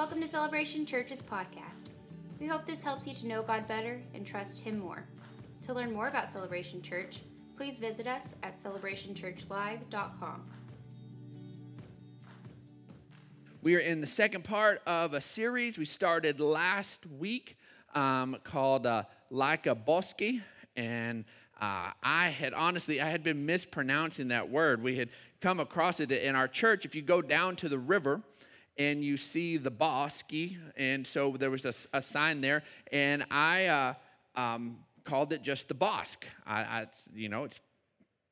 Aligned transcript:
Welcome 0.00 0.22
to 0.22 0.26
Celebration 0.26 0.86
Church's 0.86 1.20
podcast. 1.20 1.88
We 2.40 2.46
hope 2.46 2.64
this 2.64 2.82
helps 2.82 3.06
you 3.06 3.12
to 3.12 3.26
know 3.26 3.42
God 3.42 3.68
better 3.68 4.00
and 4.14 4.26
trust 4.26 4.64
Him 4.64 4.78
more. 4.78 5.04
To 5.60 5.74
learn 5.74 5.92
more 5.92 6.08
about 6.08 6.32
Celebration 6.32 6.80
Church, 6.80 7.20
please 7.54 7.78
visit 7.78 8.06
us 8.06 8.34
at 8.42 8.62
celebrationchurchlive.com. 8.62 10.42
We 13.60 13.76
are 13.76 13.80
in 13.80 14.00
the 14.00 14.06
second 14.06 14.42
part 14.42 14.80
of 14.86 15.12
a 15.12 15.20
series 15.20 15.76
we 15.76 15.84
started 15.84 16.40
last 16.40 17.04
week 17.18 17.58
um, 17.94 18.38
called 18.42 18.86
uh, 18.86 19.02
Like 19.28 19.66
a 19.66 19.74
Bosque. 19.74 20.40
And 20.76 21.26
uh, 21.60 21.90
I 22.02 22.28
had 22.28 22.54
honestly, 22.54 23.02
I 23.02 23.10
had 23.10 23.22
been 23.22 23.44
mispronouncing 23.44 24.28
that 24.28 24.48
word. 24.48 24.82
We 24.82 24.96
had 24.96 25.10
come 25.42 25.60
across 25.60 26.00
it 26.00 26.10
in 26.10 26.36
our 26.36 26.48
church. 26.48 26.86
If 26.86 26.94
you 26.94 27.02
go 27.02 27.20
down 27.20 27.54
to 27.56 27.68
the 27.68 27.78
river, 27.78 28.22
and 28.80 29.04
you 29.04 29.18
see 29.18 29.58
the 29.58 29.70
Bosque, 29.70 30.32
and 30.74 31.06
so 31.06 31.36
there 31.38 31.50
was 31.50 31.66
a, 31.66 31.98
a 31.98 32.00
sign 32.00 32.40
there, 32.40 32.62
and 32.90 33.26
I 33.30 33.66
uh, 33.66 33.94
um, 34.34 34.78
called 35.04 35.34
it 35.34 35.42
just 35.42 35.68
the 35.68 35.74
Bosque. 35.74 36.24
I, 36.46 36.60
I, 36.60 36.86
you 37.14 37.28
know, 37.28 37.44
it's 37.44 37.60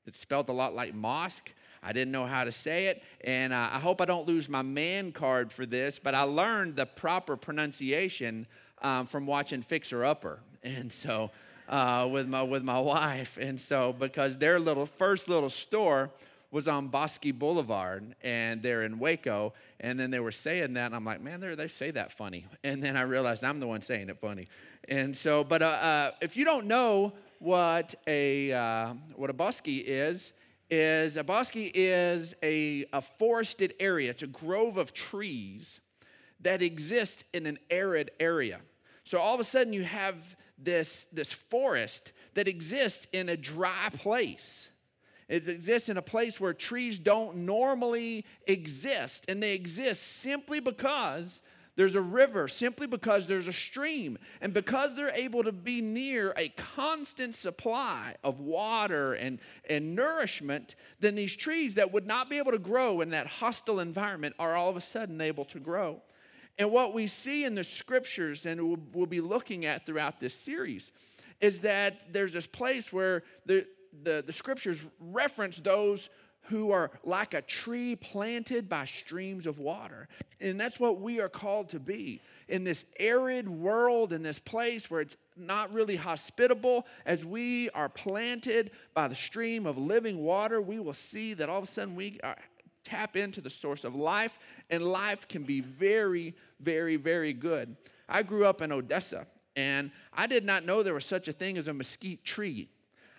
it's 0.07 0.19
spelled 0.19 0.48
a 0.48 0.52
lot 0.52 0.74
like 0.74 0.95
mosque. 0.95 1.52
I 1.83 1.93
didn't 1.93 2.12
know 2.12 2.24
how 2.24 2.45
to 2.45 2.51
say 2.51 2.87
it, 2.87 3.02
and 3.21 3.52
uh, 3.52 3.69
I 3.71 3.79
hope 3.79 4.01
I 4.01 4.07
don't 4.07 4.27
lose 4.27 4.48
my 4.48 4.62
man 4.62 5.12
card 5.12 5.52
for 5.52 5.66
this. 5.66 5.98
But 5.98 6.15
I 6.15 6.23
learned 6.23 6.77
the 6.77 6.87
proper 6.87 7.37
pronunciation 7.37 8.46
um, 8.80 9.05
from 9.05 9.27
watching 9.27 9.60
Fixer 9.60 10.02
Upper, 10.02 10.41
and 10.62 10.91
so 10.91 11.30
uh, 11.69 12.09
with 12.10 12.27
my 12.27 12.43
with 12.43 12.62
my 12.62 12.80
wife, 12.80 13.37
and 13.38 13.60
so 13.60 13.93
because 13.93 14.38
their 14.38 14.59
little 14.59 14.87
first 14.87 15.29
little 15.29 15.51
store 15.51 16.10
was 16.51 16.66
on 16.66 16.88
Bosque 16.88 17.33
Boulevard, 17.34 18.15
and 18.23 18.62
they're 18.62 18.83
in 18.83 18.98
Waco, 18.98 19.52
and 19.80 20.01
then 20.01 20.11
they 20.11 20.20
were 20.20 20.33
saying 20.33 20.74
that, 20.74 20.87
and 20.87 20.95
I'm 20.95 21.05
like, 21.05 21.21
man, 21.21 21.41
they 21.41 21.69
say 21.69 21.91
that 21.91 22.12
funny, 22.12 22.47
and 22.65 22.83
then 22.83 22.97
I 22.97 23.02
realized 23.02 23.45
I'm 23.45 23.61
the 23.61 23.66
one 23.66 23.83
saying 23.83 24.09
it 24.09 24.19
funny, 24.21 24.49
and 24.88 25.16
so, 25.16 25.45
but 25.45 25.63
uh, 25.63 25.66
uh, 25.66 26.10
if 26.21 26.37
you 26.37 26.45
don't 26.45 26.66
know 26.66 27.13
what 27.38 27.95
a 28.07 28.52
uh, 28.52 28.95
what 29.15 29.30
a 29.30 29.35
bosque 29.35 29.69
is, 29.69 30.32
is 30.71 31.16
a 31.16 31.24
bosque 31.24 31.57
is 31.57 32.35
a, 32.43 32.85
a 32.93 33.01
forested 33.01 33.74
area. 33.80 34.10
It's 34.10 34.23
a 34.23 34.26
grove 34.26 34.76
of 34.76 34.93
trees 34.93 35.80
that 36.41 36.63
exists 36.63 37.24
in 37.32 37.46
an 37.46 37.59
arid 37.71 38.10
area. 38.21 38.60
So 39.04 39.19
all 39.19 39.35
of 39.35 39.41
a 39.41 39.45
sudden 39.45 39.73
you 39.73 39.85
have 39.85 40.37
this, 40.59 41.07
this 41.13 41.32
forest 41.32 42.13
that 42.35 42.49
exists 42.49 43.07
in 43.13 43.29
a 43.29 43.37
dry 43.37 43.88
place. 43.96 44.69
It 45.29 45.46
exists 45.46 45.88
in 45.88 45.96
a 45.96 46.02
place 46.02 46.40
where 46.40 46.54
trees 46.54 46.98
don't 46.98 47.38
normally 47.38 48.24
exist, 48.46 49.26
and 49.29 49.43
they 49.43 49.54
exist 49.54 50.02
simply 50.02 50.60
because 50.60 51.43
there's 51.79 51.95
a 51.95 52.01
river, 52.01 52.48
simply 52.48 52.88
because 52.88 53.29
there's 53.29 53.46
a 53.46 53.52
stream. 53.52 54.18
And 54.40 54.52
because 54.52 54.96
they're 54.96 55.15
able 55.15 55.45
to 55.45 55.52
be 55.52 55.80
near 55.80 56.35
a 56.37 56.48
constant 56.48 57.37
supply 57.37 58.16
of 58.24 58.40
water 58.40 59.15
and, 59.15 59.38
and 59.70 59.95
nourishment, 59.95 60.74
then 60.98 61.15
these 61.15 61.37
trees 61.37 61.74
that 61.74 61.92
would 61.92 62.04
not 62.04 62.29
be 62.29 62.38
able 62.38 62.51
to 62.51 62.59
grow 62.59 63.01
in 63.01 63.10
that 63.10 63.29
hostile 63.29 63.79
environment 63.79 64.34
are 64.41 64.56
all 64.56 64.69
of 64.69 64.76
a 64.76 64.81
sudden 64.81 65.20
able 65.20 65.44
to 65.44 65.60
grow. 65.60 66.03
And 66.59 66.72
what 66.72 66.94
we 66.94 67.06
see 67.06 67.44
in 67.44 67.54
the 67.54 67.62
scriptures, 67.62 68.44
and 68.44 68.60
we'll, 68.60 68.81
we'll 68.92 69.06
be 69.06 69.20
looking 69.20 69.65
at 69.65 69.87
throughout 69.87 70.19
this 70.19 70.34
series, 70.34 70.91
is 71.41 71.60
that 71.60 72.12
there's 72.12 72.32
this 72.32 72.48
place 72.48 72.92
where 72.92 73.22
the, 73.47 73.65
the, 74.03 74.22
the 74.27 74.33
scriptures 74.33 74.81
reference 75.00 75.59
those 75.59 76.09
who 76.43 76.71
are 76.71 76.91
like 77.05 77.34
a 77.34 77.43
tree 77.43 77.94
planted 77.97 78.69
by 78.69 78.84
streams 78.84 79.47
of 79.47 79.59
water. 79.59 80.09
And 80.41 80.59
that's 80.59 80.81
what 80.81 81.00
we 81.00 81.21
are 81.21 81.28
called 81.28 81.69
to 81.71 81.81
be 81.81 82.21
in 82.49 82.65
this 82.65 82.84
arid 82.99 83.49
world, 83.49 84.12
in 84.12 84.22
this 84.22 84.39
place 84.39 84.91
where 84.91 85.03
it's 85.03 85.16
not 85.37 85.72
really 85.72 85.97
hospitable. 85.97 86.87
As 87.05 87.25
we 87.25 87.69
are 87.71 87.89
planted 87.89 88.71
by 88.94 89.09
the 89.09 89.15
stream 89.15 89.66
of 89.66 89.77
living 89.77 90.19
water, 90.19 90.60
we 90.62 90.78
will 90.81 90.94
see 90.94 91.34
that 91.34 91.50
all 91.50 91.59
of 91.59 91.69
a 91.69 91.72
sudden 91.72 91.94
we 91.94 92.19
are, 92.25 92.37
tap 92.84 93.16
into 93.16 93.43
the 93.43 93.50
source 93.50 93.84
of 93.84 93.94
life, 93.94 94.38
and 94.71 94.82
life 94.82 95.28
can 95.28 95.43
be 95.43 95.60
very, 95.60 96.34
very, 96.60 96.97
very 96.97 97.34
good. 97.34 97.77
I 98.09 98.22
grew 98.22 98.47
up 98.47 98.62
in 98.62 98.72
Odessa, 98.72 99.27
and 99.56 99.91
I 100.15 100.27
did 100.27 100.44
not 100.44 100.65
know 100.65 100.82
there 100.82 100.94
was 100.94 101.04
such 101.04 101.28
a 101.28 101.32
thing 101.32 101.59
as 101.59 101.69
a 101.69 101.75
mesquite 101.75 102.25
tree. 102.25 102.69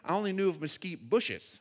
I 0.10 0.14
only 0.14 0.34
knew 0.34 0.50
of 0.50 0.60
mesquite 0.60 1.08
bushes. 1.08 1.60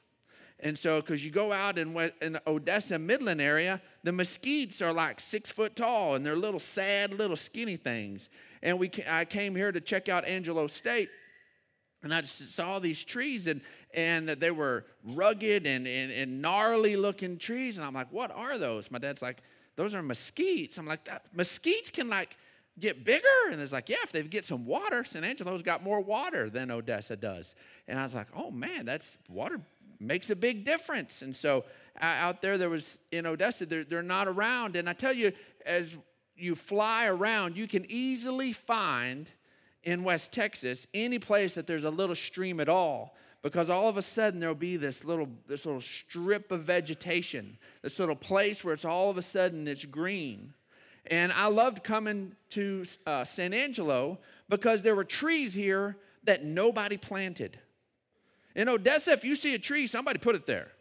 And 0.60 0.76
so, 0.76 1.02
because 1.02 1.22
you 1.22 1.30
go 1.30 1.52
out 1.52 1.78
in, 1.78 1.94
in 2.22 2.38
Odessa, 2.46 2.98
Midland 2.98 3.42
area, 3.42 3.80
the 4.02 4.10
mesquites 4.10 4.80
are 4.80 4.92
like 4.92 5.20
six 5.20 5.52
foot 5.52 5.76
tall 5.76 6.14
and 6.14 6.24
they're 6.24 6.34
little 6.34 6.58
sad, 6.58 7.12
little 7.12 7.36
skinny 7.36 7.76
things. 7.76 8.30
And 8.62 8.78
we, 8.78 8.90
I 9.06 9.26
came 9.26 9.54
here 9.54 9.70
to 9.70 9.80
check 9.82 10.08
out 10.08 10.24
Angelo 10.24 10.66
State 10.66 11.10
and 12.02 12.12
I 12.12 12.22
just 12.22 12.54
saw 12.56 12.78
these 12.78 13.04
trees 13.04 13.46
and, 13.46 13.60
and 13.92 14.28
they 14.28 14.50
were 14.50 14.86
rugged 15.04 15.66
and, 15.66 15.86
and, 15.86 16.10
and 16.10 16.40
gnarly 16.40 16.96
looking 16.96 17.36
trees. 17.36 17.76
And 17.76 17.86
I'm 17.86 17.94
like, 17.94 18.10
what 18.10 18.30
are 18.30 18.56
those? 18.56 18.90
My 18.90 18.98
dad's 18.98 19.20
like, 19.20 19.42
those 19.76 19.94
are 19.94 20.02
mesquites. 20.02 20.78
I'm 20.78 20.86
like, 20.86 21.06
mesquites 21.36 21.92
can 21.92 22.08
like 22.08 22.36
get 22.80 23.04
bigger? 23.04 23.26
And 23.50 23.60
it's 23.60 23.72
like, 23.72 23.88
yeah, 23.88 23.96
if 24.02 24.12
they 24.12 24.22
get 24.22 24.44
some 24.44 24.64
water, 24.64 25.04
San 25.04 25.24
Angelo's 25.24 25.62
got 25.62 25.82
more 25.82 26.00
water 26.00 26.50
than 26.50 26.70
Odessa 26.70 27.16
does. 27.16 27.54
And 27.86 27.98
I 27.98 28.02
was 28.02 28.14
like, 28.14 28.28
oh 28.34 28.50
man, 28.50 28.86
that's 28.86 29.16
water 29.28 29.60
makes 30.00 30.30
a 30.30 30.36
big 30.36 30.64
difference. 30.64 31.22
And 31.22 31.34
so 31.34 31.64
uh, 32.00 32.04
out 32.04 32.40
there, 32.40 32.58
there 32.58 32.70
was 32.70 32.98
in 33.10 33.26
Odessa, 33.26 33.66
they're, 33.66 33.84
they're 33.84 34.02
not 34.02 34.28
around. 34.28 34.76
And 34.76 34.88
I 34.88 34.92
tell 34.92 35.12
you, 35.12 35.32
as 35.66 35.96
you 36.36 36.54
fly 36.54 37.06
around, 37.06 37.56
you 37.56 37.66
can 37.66 37.84
easily 37.88 38.52
find 38.52 39.28
in 39.82 40.04
West 40.04 40.32
Texas 40.32 40.86
any 40.94 41.18
place 41.18 41.54
that 41.54 41.66
there's 41.66 41.84
a 41.84 41.90
little 41.90 42.14
stream 42.14 42.60
at 42.60 42.68
all 42.68 43.16
because 43.42 43.70
all 43.70 43.88
of 43.88 43.96
a 43.96 44.02
sudden 44.02 44.40
there'll 44.40 44.54
be 44.54 44.76
this 44.76 45.04
little 45.04 45.28
this 45.46 45.64
little 45.64 45.80
strip 45.80 46.50
of 46.50 46.62
vegetation 46.62 47.56
this 47.82 47.98
little 47.98 48.16
place 48.16 48.64
where 48.64 48.74
it's 48.74 48.84
all 48.84 49.08
of 49.10 49.16
a 49.16 49.22
sudden 49.22 49.66
it's 49.68 49.84
green 49.84 50.52
and 51.10 51.32
i 51.32 51.46
loved 51.46 51.82
coming 51.82 52.32
to 52.50 52.84
uh, 53.06 53.24
san 53.24 53.52
angelo 53.52 54.18
because 54.48 54.82
there 54.82 54.94
were 54.94 55.04
trees 55.04 55.54
here 55.54 55.96
that 56.24 56.44
nobody 56.44 56.96
planted 56.96 57.58
in 58.58 58.68
Odessa, 58.68 59.12
if 59.12 59.24
you 59.24 59.36
see 59.36 59.54
a 59.54 59.58
tree, 59.58 59.86
somebody 59.86 60.18
put 60.18 60.34
it 60.34 60.44
there. 60.44 60.72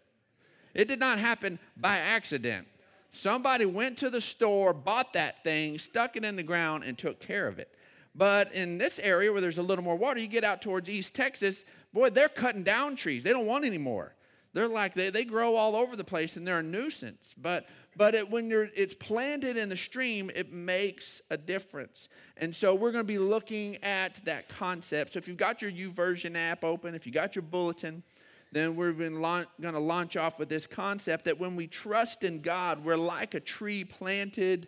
It 0.74 0.88
did 0.88 1.00
not 1.00 1.20
happen 1.20 1.60
by 1.78 1.98
accident. 1.98 2.68
Somebody 3.12 3.66
went 3.66 4.00
to 4.00 4.10
the 4.10 4.20
store, 4.20 4.74
bought 4.74 5.14
that 5.14 5.44
thing, 5.44 5.78
stuck 5.78 6.18
it 6.18 6.26
in 6.26 6.36
the 6.36 6.44
ground, 6.44 6.86
and 6.86 6.98
took 6.98 7.20
care 7.20 7.48
of 7.48 7.60
it. 7.60 7.70
But 8.16 8.52
in 8.54 8.80
this 8.80 8.98
area 8.98 9.32
where 9.32 9.42
there's 9.42 9.60
a 9.60 9.64
little 9.64 9.84
more 9.84 9.96
water, 9.96 10.20
you 10.20 10.26
get 10.26 10.44
out 10.44 10.60
towards 10.60 10.90
East 10.90 11.14
Texas, 11.14 11.66
boy, 11.94 12.10
they're 12.10 12.30
cutting 12.30 12.64
down 12.64 12.96
trees. 12.96 13.24
They 13.24 13.32
don't 13.32 13.46
want 13.46 13.64
any 13.64 13.78
more. 13.78 14.16
They're 14.54 14.68
like, 14.68 14.96
they, 14.96 15.12
they 15.12 15.24
grow 15.24 15.56
all 15.56 15.76
over 15.76 15.96
the 15.96 16.04
place 16.04 16.36
and 16.36 16.48
they're 16.48 16.58
a 16.58 16.64
nuisance. 16.64 17.36
But 17.38 17.68
but 17.97 18.13
it, 18.13 18.30
when 18.30 18.50
you're, 18.50 18.69
it's 18.75 18.94
planted 18.94 19.58
in 19.58 19.69
the 19.69 19.75
stream, 19.75 20.30
it 20.35 20.53
makes 20.53 21.22
a 21.31 21.38
difference. 21.38 22.09
And 22.38 22.56
so 22.56 22.75
we're 22.75 22.91
going 22.91 23.03
to 23.03 23.08
be 23.08 23.18
looking 23.18 23.78
at 23.84 24.24
that 24.25 24.47
concept. 24.50 25.13
So 25.13 25.18
if 25.18 25.28
you've 25.28 25.38
got 25.38 25.63
your 25.63 25.72
YouVersion 25.72 26.36
app 26.36 26.63
open, 26.63 26.94
if 26.94 27.07
you 27.07 27.12
got 27.12 27.36
your 27.36 27.41
bulletin, 27.41 28.03
then 28.52 28.75
we're 28.75 28.94
going 28.94 29.13
to 29.13 29.80
launch 29.80 30.16
off 30.16 30.38
with 30.38 30.47
this 30.47 30.68
concept 30.68 31.25
that 31.25 31.40
when 31.40 31.56
we 31.56 31.66
trust 31.66 32.24
in 32.24 32.41
God, 32.41 32.86
we're 32.86 32.96
like 32.96 33.34
a 33.34 33.40
tree 33.40 33.84
planted 33.84 34.68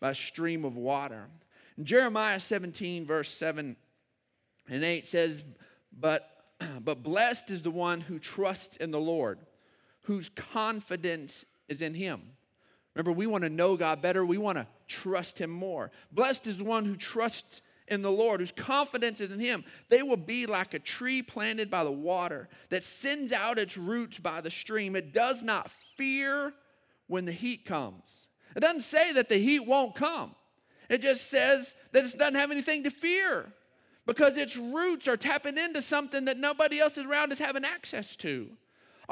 by 0.00 0.10
a 0.10 0.14
stream 0.14 0.64
of 0.64 0.76
water. 0.76 1.26
And 1.76 1.84
Jeremiah 1.84 2.38
17, 2.38 3.06
verse 3.06 3.28
7 3.28 3.76
and 4.68 4.84
8 4.84 5.06
says, 5.06 5.44
But 5.98 6.28
but 6.84 7.02
blessed 7.02 7.50
is 7.50 7.62
the 7.62 7.70
one 7.70 8.00
who 8.00 8.18
trusts 8.18 8.76
in 8.76 8.92
the 8.92 9.00
Lord, 9.00 9.40
whose 10.02 10.28
confidence 10.28 11.44
is 11.68 11.82
in 11.82 11.94
him. 11.94 12.22
Remember, 12.94 13.12
we 13.12 13.26
want 13.26 13.44
to 13.44 13.50
know 13.50 13.76
God 13.76 14.02
better. 14.02 14.24
We 14.24 14.38
want 14.38 14.58
to 14.58 14.66
trust 14.86 15.38
Him 15.38 15.50
more. 15.50 15.90
Blessed 16.10 16.46
is 16.46 16.58
the 16.58 16.64
one 16.64 16.84
who 16.84 16.96
trusts 16.96 17.62
in 17.88 18.02
the 18.02 18.10
Lord, 18.10 18.40
whose 18.40 18.52
confidence 18.52 19.20
is 19.20 19.30
in 19.30 19.40
Him. 19.40 19.64
They 19.88 20.02
will 20.02 20.16
be 20.16 20.46
like 20.46 20.74
a 20.74 20.78
tree 20.78 21.22
planted 21.22 21.70
by 21.70 21.84
the 21.84 21.92
water 21.92 22.48
that 22.70 22.84
sends 22.84 23.32
out 23.32 23.58
its 23.58 23.76
roots 23.76 24.18
by 24.18 24.40
the 24.40 24.50
stream. 24.50 24.94
It 24.94 25.12
does 25.12 25.42
not 25.42 25.70
fear 25.70 26.52
when 27.06 27.24
the 27.24 27.32
heat 27.32 27.64
comes. 27.64 28.26
It 28.54 28.60
doesn't 28.60 28.82
say 28.82 29.12
that 29.12 29.28
the 29.28 29.38
heat 29.38 29.66
won't 29.66 29.94
come, 29.94 30.34
it 30.88 31.00
just 31.00 31.30
says 31.30 31.74
that 31.92 32.04
it 32.04 32.18
doesn't 32.18 32.34
have 32.34 32.50
anything 32.50 32.84
to 32.84 32.90
fear 32.90 33.52
because 34.06 34.36
its 34.36 34.56
roots 34.56 35.08
are 35.08 35.16
tapping 35.16 35.56
into 35.56 35.80
something 35.80 36.24
that 36.26 36.36
nobody 36.36 36.80
else 36.80 36.98
around 36.98 37.32
is 37.32 37.38
having 37.38 37.64
access 37.64 38.16
to 38.16 38.50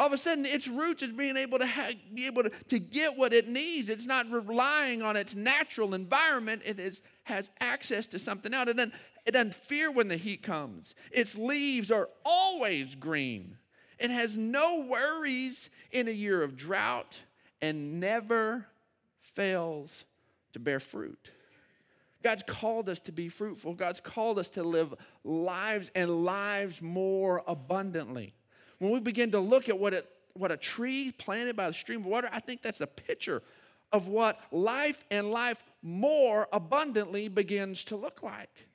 all 0.00 0.06
of 0.06 0.14
a 0.14 0.16
sudden 0.16 0.46
its 0.46 0.66
roots 0.66 1.02
is 1.02 1.12
being 1.12 1.36
able 1.36 1.58
to 1.58 1.66
ha- 1.66 1.92
be 2.14 2.24
able 2.24 2.42
to, 2.42 2.48
to 2.68 2.78
get 2.78 3.18
what 3.18 3.34
it 3.34 3.48
needs. 3.48 3.90
It's 3.90 4.06
not 4.06 4.30
relying 4.30 5.02
on 5.02 5.14
its 5.14 5.34
natural 5.34 5.92
environment. 5.92 6.62
It 6.64 6.80
is, 6.80 7.02
has 7.24 7.50
access 7.60 8.06
to 8.06 8.18
something 8.18 8.54
else. 8.54 8.70
It 8.70 8.78
doesn't, 8.78 8.94
it 9.26 9.32
doesn't 9.32 9.54
fear 9.54 9.92
when 9.92 10.08
the 10.08 10.16
heat 10.16 10.42
comes. 10.42 10.94
Its 11.10 11.36
leaves 11.36 11.90
are 11.90 12.08
always 12.24 12.94
green. 12.94 13.58
It 13.98 14.10
has 14.10 14.38
no 14.38 14.86
worries 14.88 15.68
in 15.92 16.08
a 16.08 16.12
year 16.12 16.42
of 16.42 16.56
drought 16.56 17.20
and 17.60 18.00
never 18.00 18.64
fails 19.20 20.06
to 20.54 20.58
bear 20.58 20.80
fruit. 20.80 21.30
God's 22.22 22.44
called 22.46 22.88
us 22.88 23.00
to 23.00 23.12
be 23.12 23.28
fruitful. 23.28 23.74
God's 23.74 24.00
called 24.00 24.38
us 24.38 24.48
to 24.50 24.62
live 24.62 24.94
lives 25.24 25.90
and 25.94 26.24
lives 26.24 26.80
more 26.80 27.42
abundantly. 27.46 28.32
When 28.80 28.90
we 28.90 28.98
begin 28.98 29.30
to 29.32 29.40
look 29.40 29.68
at 29.68 29.78
what, 29.78 29.94
it, 29.94 30.10
what 30.32 30.50
a 30.50 30.56
tree 30.56 31.12
planted 31.12 31.54
by 31.54 31.68
the 31.68 31.74
stream 31.74 32.00
of 32.00 32.06
water, 32.06 32.28
I 32.32 32.40
think 32.40 32.62
that's 32.62 32.80
a 32.80 32.86
picture 32.86 33.42
of 33.92 34.08
what 34.08 34.40
life 34.50 35.04
and 35.10 35.30
life 35.30 35.62
more 35.82 36.48
abundantly 36.52 37.28
begins 37.28 37.84
to 37.84 37.96
look 37.96 38.22
like. 38.22 38.66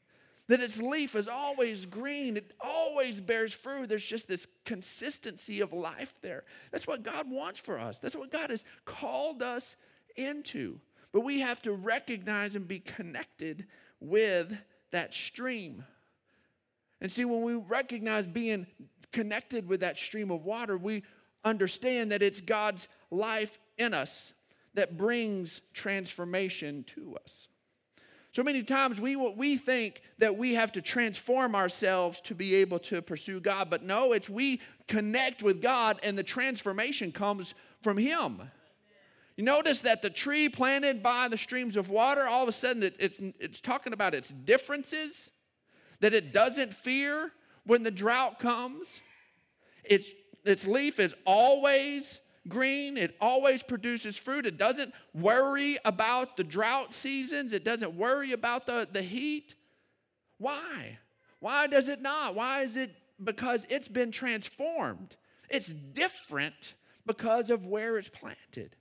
That 0.47 0.61
its 0.61 0.79
leaf 0.79 1.15
is 1.15 1.27
always 1.27 1.87
green, 1.87 2.37
it 2.37 2.53
always 2.61 3.19
bears 3.19 3.51
fruit. 3.51 3.89
There's 3.89 4.05
just 4.05 4.27
this 4.27 4.47
consistency 4.63 5.59
of 5.59 5.73
life 5.73 6.13
there. 6.21 6.43
That's 6.71 6.85
what 6.85 7.01
God 7.01 7.29
wants 7.29 7.59
for 7.59 7.79
us, 7.79 7.97
that's 7.97 8.15
what 8.15 8.31
God 8.31 8.51
has 8.51 8.63
called 8.85 9.41
us 9.41 9.75
into. 10.15 10.79
But 11.11 11.21
we 11.21 11.39
have 11.39 11.61
to 11.63 11.71
recognize 11.71 12.55
and 12.55 12.67
be 12.67 12.79
connected 12.79 13.65
with 13.99 14.55
that 14.91 15.13
stream. 15.13 15.83
And 17.01 17.11
see, 17.11 17.25
when 17.25 17.43
we 17.43 17.55
recognize 17.55 18.25
being 18.25 18.67
connected 19.11 19.67
with 19.67 19.81
that 19.81 19.97
stream 19.97 20.31
of 20.31 20.43
water, 20.43 20.77
we 20.77 21.03
understand 21.43 22.11
that 22.11 22.21
it's 22.21 22.41
God's 22.41 22.87
life 23.11 23.59
in 23.77 23.93
us 23.93 24.33
that 24.73 24.97
brings 24.97 25.61
transformation 25.73 26.83
to 26.95 27.17
us. 27.23 27.47
So 28.35 28.43
many 28.43 28.63
times 28.63 28.99
we, 28.99 29.15
we 29.15 29.55
think 29.55 30.01
that 30.17 30.35
we 30.35 30.55
have 30.55 30.73
to 30.73 30.81
transform 30.81 31.55
ourselves 31.55 32.19
to 32.21 32.35
be 32.35 32.55
able 32.55 32.79
to 32.79 33.01
pursue 33.01 33.39
God, 33.39 33.69
but 33.69 33.83
no, 33.83 34.11
it's 34.11 34.29
we 34.29 34.59
connect 34.89 35.41
with 35.41 35.61
God 35.61 36.01
and 36.03 36.17
the 36.17 36.23
transformation 36.23 37.13
comes 37.13 37.55
from 37.81 37.97
Him. 37.97 38.41
You 39.37 39.45
notice 39.45 39.81
that 39.81 40.01
the 40.01 40.09
tree 40.09 40.49
planted 40.49 41.01
by 41.01 41.29
the 41.29 41.37
streams 41.37 41.77
of 41.77 41.89
water, 41.89 42.23
all 42.23 42.43
of 42.43 42.49
a 42.49 42.51
sudden 42.51 42.83
it's, 42.83 43.17
it's 43.39 43.61
talking 43.61 43.93
about 43.93 44.13
its 44.13 44.29
differences, 44.29 45.31
that 46.05 46.13
it 46.13 46.31
doesn't 46.31 46.71
fear 46.71 47.31
when 47.65 47.81
the 47.81 47.89
drought 47.89 48.37
comes. 48.37 49.01
Its, 49.83 50.07
its 50.43 50.67
leaf 50.67 50.99
is 50.99 51.15
always 51.25 52.21
green, 52.47 52.95
it 52.95 53.15
always 53.19 53.63
produces 53.63 54.15
fruit. 54.15 54.45
It 54.45 54.55
doesn't 54.55 54.93
worry 55.15 55.79
about 55.83 56.37
the 56.37 56.43
drought 56.43 56.93
seasons, 56.93 57.53
it 57.53 57.63
doesn't 57.63 57.95
worry 57.95 58.33
about 58.33 58.67
the, 58.67 58.87
the 58.91 59.01
heat. 59.01 59.55
Why? 60.37 60.99
Why 61.39 61.65
does 61.65 61.89
it 61.89 62.03
not? 62.03 62.35
Why 62.35 62.61
is 62.61 62.77
it? 62.77 62.91
Because 63.23 63.65
it's 63.71 63.87
been 63.87 64.11
transformed. 64.11 65.15
It's 65.49 65.69
different 65.69 66.75
because 67.07 67.49
of 67.49 67.65
where 67.65 67.97
it's 67.97 68.09
planted. 68.09 68.75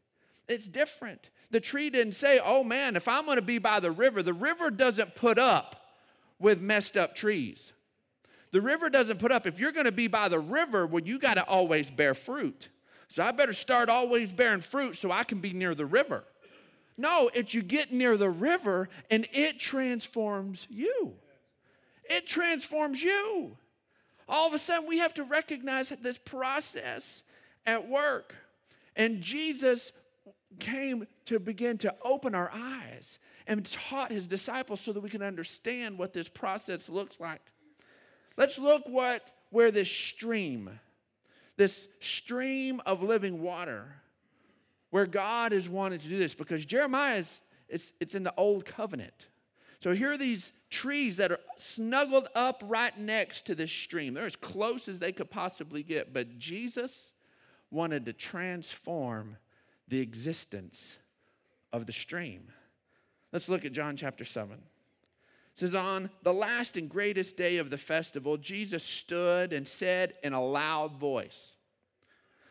It's 0.46 0.68
different. 0.68 1.30
The 1.50 1.60
tree 1.60 1.88
didn't 1.88 2.16
say, 2.16 2.38
oh 2.44 2.62
man, 2.62 2.96
if 2.96 3.08
I'm 3.08 3.24
gonna 3.24 3.40
be 3.40 3.56
by 3.56 3.80
the 3.80 3.92
river, 3.92 4.22
the 4.22 4.34
river 4.34 4.70
doesn't 4.70 5.14
put 5.14 5.38
up 5.38 5.80
with 6.38 6.60
messed 6.60 6.96
up 6.96 7.14
trees. 7.14 7.72
The 8.50 8.60
river 8.60 8.88
doesn't 8.88 9.19
put 9.19 9.32
up. 9.32 9.46
If 9.46 9.58
you're 9.58 9.72
gonna 9.72 9.92
be 9.92 10.06
by 10.06 10.28
the 10.28 10.38
river, 10.38 10.86
well, 10.86 11.02
you 11.02 11.19
gotta 11.19 11.44
always 11.44 11.90
bear 11.90 12.14
fruit. 12.14 12.69
So 13.08 13.22
I 13.22 13.32
better 13.32 13.52
start 13.52 13.88
always 13.88 14.32
bearing 14.32 14.60
fruit 14.60 14.96
so 14.96 15.10
I 15.10 15.25
can 15.25 15.40
be 15.40 15.52
near 15.52 15.75
the 15.75 15.86
river. 15.86 16.25
No, 16.96 17.31
it's 17.34 17.54
you 17.54 17.62
get 17.62 17.92
near 17.92 18.16
the 18.16 18.31
river 18.31 18.88
and 19.10 19.28
it 19.32 19.58
transforms 19.58 20.66
you. 20.70 21.14
It 22.04 22.26
transforms 22.26 23.02
you. 23.02 23.56
All 24.28 24.46
of 24.46 24.54
a 24.54 24.58
sudden, 24.58 24.88
we 24.88 24.98
have 24.98 25.14
to 25.14 25.25
recognize 25.25 25.88
this 25.88 26.19
process 26.19 27.22
at 27.66 27.88
work. 27.88 28.34
And 28.96 29.20
Jesus 29.20 29.92
came 30.58 31.06
to 31.26 31.38
begin 31.38 31.78
to 31.78 31.94
open 32.02 32.34
our 32.34 32.50
eyes 32.52 33.18
and 33.46 33.64
taught 33.64 34.10
his 34.10 34.26
disciples 34.26 34.80
so 34.80 34.92
that 34.92 35.00
we 35.00 35.10
can 35.10 35.22
understand 35.22 35.98
what 35.98 36.12
this 36.12 36.28
process 36.28 36.88
looks 36.88 37.20
like. 37.20 37.42
Let's 38.36 38.58
look 38.58 38.82
what 38.86 39.30
where 39.50 39.70
this 39.70 39.90
stream 39.90 40.80
this 41.56 41.88
stream 42.00 42.80
of 42.84 43.02
living 43.02 43.40
water 43.40 43.94
where 44.90 45.06
God 45.06 45.52
is 45.52 45.68
wanting 45.68 46.00
to 46.00 46.08
do 46.08 46.18
this 46.18 46.34
because 46.34 46.64
Jeremiah 46.66 47.18
is 47.18 47.40
it's, 47.68 47.92
it's 48.00 48.14
in 48.14 48.24
the 48.24 48.34
old 48.36 48.64
covenant. 48.64 49.28
So 49.80 49.92
here 49.92 50.12
are 50.12 50.18
these 50.18 50.52
trees 50.70 51.16
that 51.16 51.32
are 51.32 51.40
snuggled 51.56 52.28
up 52.34 52.62
right 52.66 52.96
next 52.98 53.46
to 53.46 53.54
this 53.54 53.70
stream. 53.70 54.14
They're 54.14 54.26
as 54.26 54.36
close 54.36 54.88
as 54.88 54.98
they 54.98 55.12
could 55.12 55.30
possibly 55.30 55.82
get. 55.82 56.12
But 56.12 56.38
Jesus 56.38 57.12
wanted 57.70 58.06
to 58.06 58.12
transform 58.12 59.36
the 59.88 60.00
existence 60.00 60.98
of 61.72 61.86
the 61.86 61.92
stream. 61.92 62.48
Let's 63.32 63.48
look 63.48 63.64
at 63.64 63.72
John 63.72 63.96
chapter 63.96 64.25
7. 64.25 64.52
It 64.52 64.60
says, 65.54 65.75
On 65.75 66.10
the 66.22 66.32
last 66.32 66.76
and 66.76 66.88
greatest 66.88 67.36
day 67.36 67.58
of 67.58 67.70
the 67.70 67.78
festival, 67.78 68.36
Jesus 68.36 68.82
stood 68.82 69.52
and 69.52 69.66
said 69.66 70.14
in 70.22 70.32
a 70.32 70.42
loud 70.42 70.96
voice, 70.96 71.56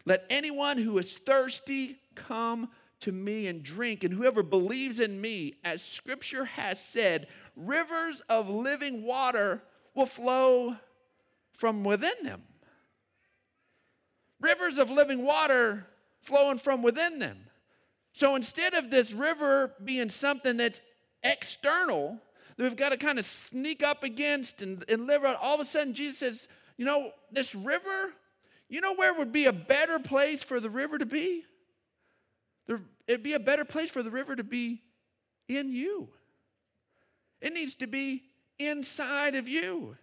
Let 0.05 0.25
anyone 0.29 0.77
who 0.77 0.97
is 0.97 1.13
thirsty 1.13 1.97
come 2.15 2.69
to 3.01 3.11
me 3.11 3.47
and 3.47 3.63
drink, 3.63 4.03
and 4.03 4.13
whoever 4.13 4.43
believes 4.43 4.99
in 5.01 5.19
me, 5.19 5.55
as 5.63 5.81
scripture 5.81 6.45
has 6.45 6.79
said, 6.79 7.27
rivers 7.55 8.21
of 8.29 8.49
living 8.49 9.03
water 9.03 9.61
will 9.93 10.05
flow 10.05 10.77
from 11.51 11.83
within 11.83 12.23
them. 12.23 12.43
Rivers 14.39 14.77
of 14.77 14.89
living 14.89 15.25
water 15.25 15.87
flowing 16.23 16.57
from 16.57 16.81
within 16.81 17.19
them. 17.19 17.37
So 18.13 18.35
instead 18.35 18.73
of 18.73 18.89
this 18.89 19.11
river 19.11 19.73
being 19.83 20.09
something 20.09 20.57
that's 20.57 20.81
external, 21.23 22.19
that 22.55 22.63
we've 22.63 22.75
got 22.75 22.89
to 22.89 22.97
kind 22.97 23.19
of 23.19 23.25
sneak 23.25 23.83
up 23.83 24.03
against 24.03 24.61
and, 24.61 24.83
and 24.87 25.07
live 25.07 25.23
out. 25.23 25.37
All 25.41 25.55
of 25.55 25.61
a 25.61 25.65
sudden, 25.65 25.93
Jesus 25.93 26.19
says, 26.19 26.47
You 26.77 26.85
know, 26.85 27.11
this 27.31 27.55
river, 27.55 28.13
you 28.69 28.81
know 28.81 28.93
where 28.95 29.13
would 29.13 29.31
be 29.31 29.45
a 29.45 29.53
better 29.53 29.99
place 29.99 30.43
for 30.43 30.59
the 30.59 30.69
river 30.69 30.97
to 30.97 31.05
be? 31.05 31.43
There, 32.67 32.81
it'd 33.07 33.23
be 33.23 33.33
a 33.33 33.39
better 33.39 33.65
place 33.65 33.89
for 33.89 34.03
the 34.03 34.11
river 34.11 34.35
to 34.35 34.43
be 34.43 34.81
in 35.47 35.71
you. 35.71 36.09
It 37.41 37.53
needs 37.53 37.75
to 37.75 37.87
be 37.87 38.23
inside 38.59 39.35
of 39.35 39.47
you. 39.47 39.97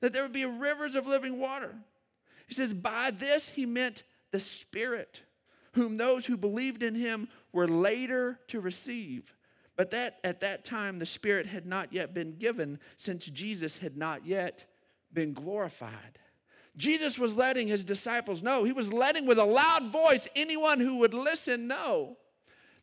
That 0.00 0.12
there 0.12 0.22
would 0.22 0.32
be 0.32 0.44
rivers 0.44 0.94
of 0.94 1.06
living 1.06 1.38
water. 1.38 1.74
He 2.46 2.54
says, 2.54 2.74
By 2.74 3.10
this 3.10 3.48
he 3.48 3.66
meant 3.66 4.02
the 4.30 4.40
Spirit, 4.40 5.22
whom 5.74 5.96
those 5.96 6.26
who 6.26 6.36
believed 6.36 6.82
in 6.82 6.94
him 6.94 7.28
were 7.52 7.68
later 7.68 8.38
to 8.48 8.60
receive. 8.60 9.34
But 9.76 9.90
that 9.92 10.18
at 10.22 10.40
that 10.40 10.64
time 10.64 10.98
the 10.98 11.06
Spirit 11.06 11.46
had 11.46 11.66
not 11.66 11.92
yet 11.92 12.14
been 12.14 12.36
given 12.36 12.78
since 12.96 13.26
Jesus 13.26 13.78
had 13.78 13.96
not 13.96 14.26
yet 14.26 14.64
been 15.12 15.32
glorified. 15.32 16.18
Jesus 16.76 17.18
was 17.18 17.34
letting 17.34 17.68
his 17.68 17.84
disciples 17.84 18.42
know, 18.42 18.64
he 18.64 18.72
was 18.72 18.92
letting 18.92 19.26
with 19.26 19.38
a 19.38 19.44
loud 19.44 19.88
voice 19.88 20.26
anyone 20.34 20.80
who 20.80 20.96
would 20.96 21.14
listen 21.14 21.66
know 21.66 22.16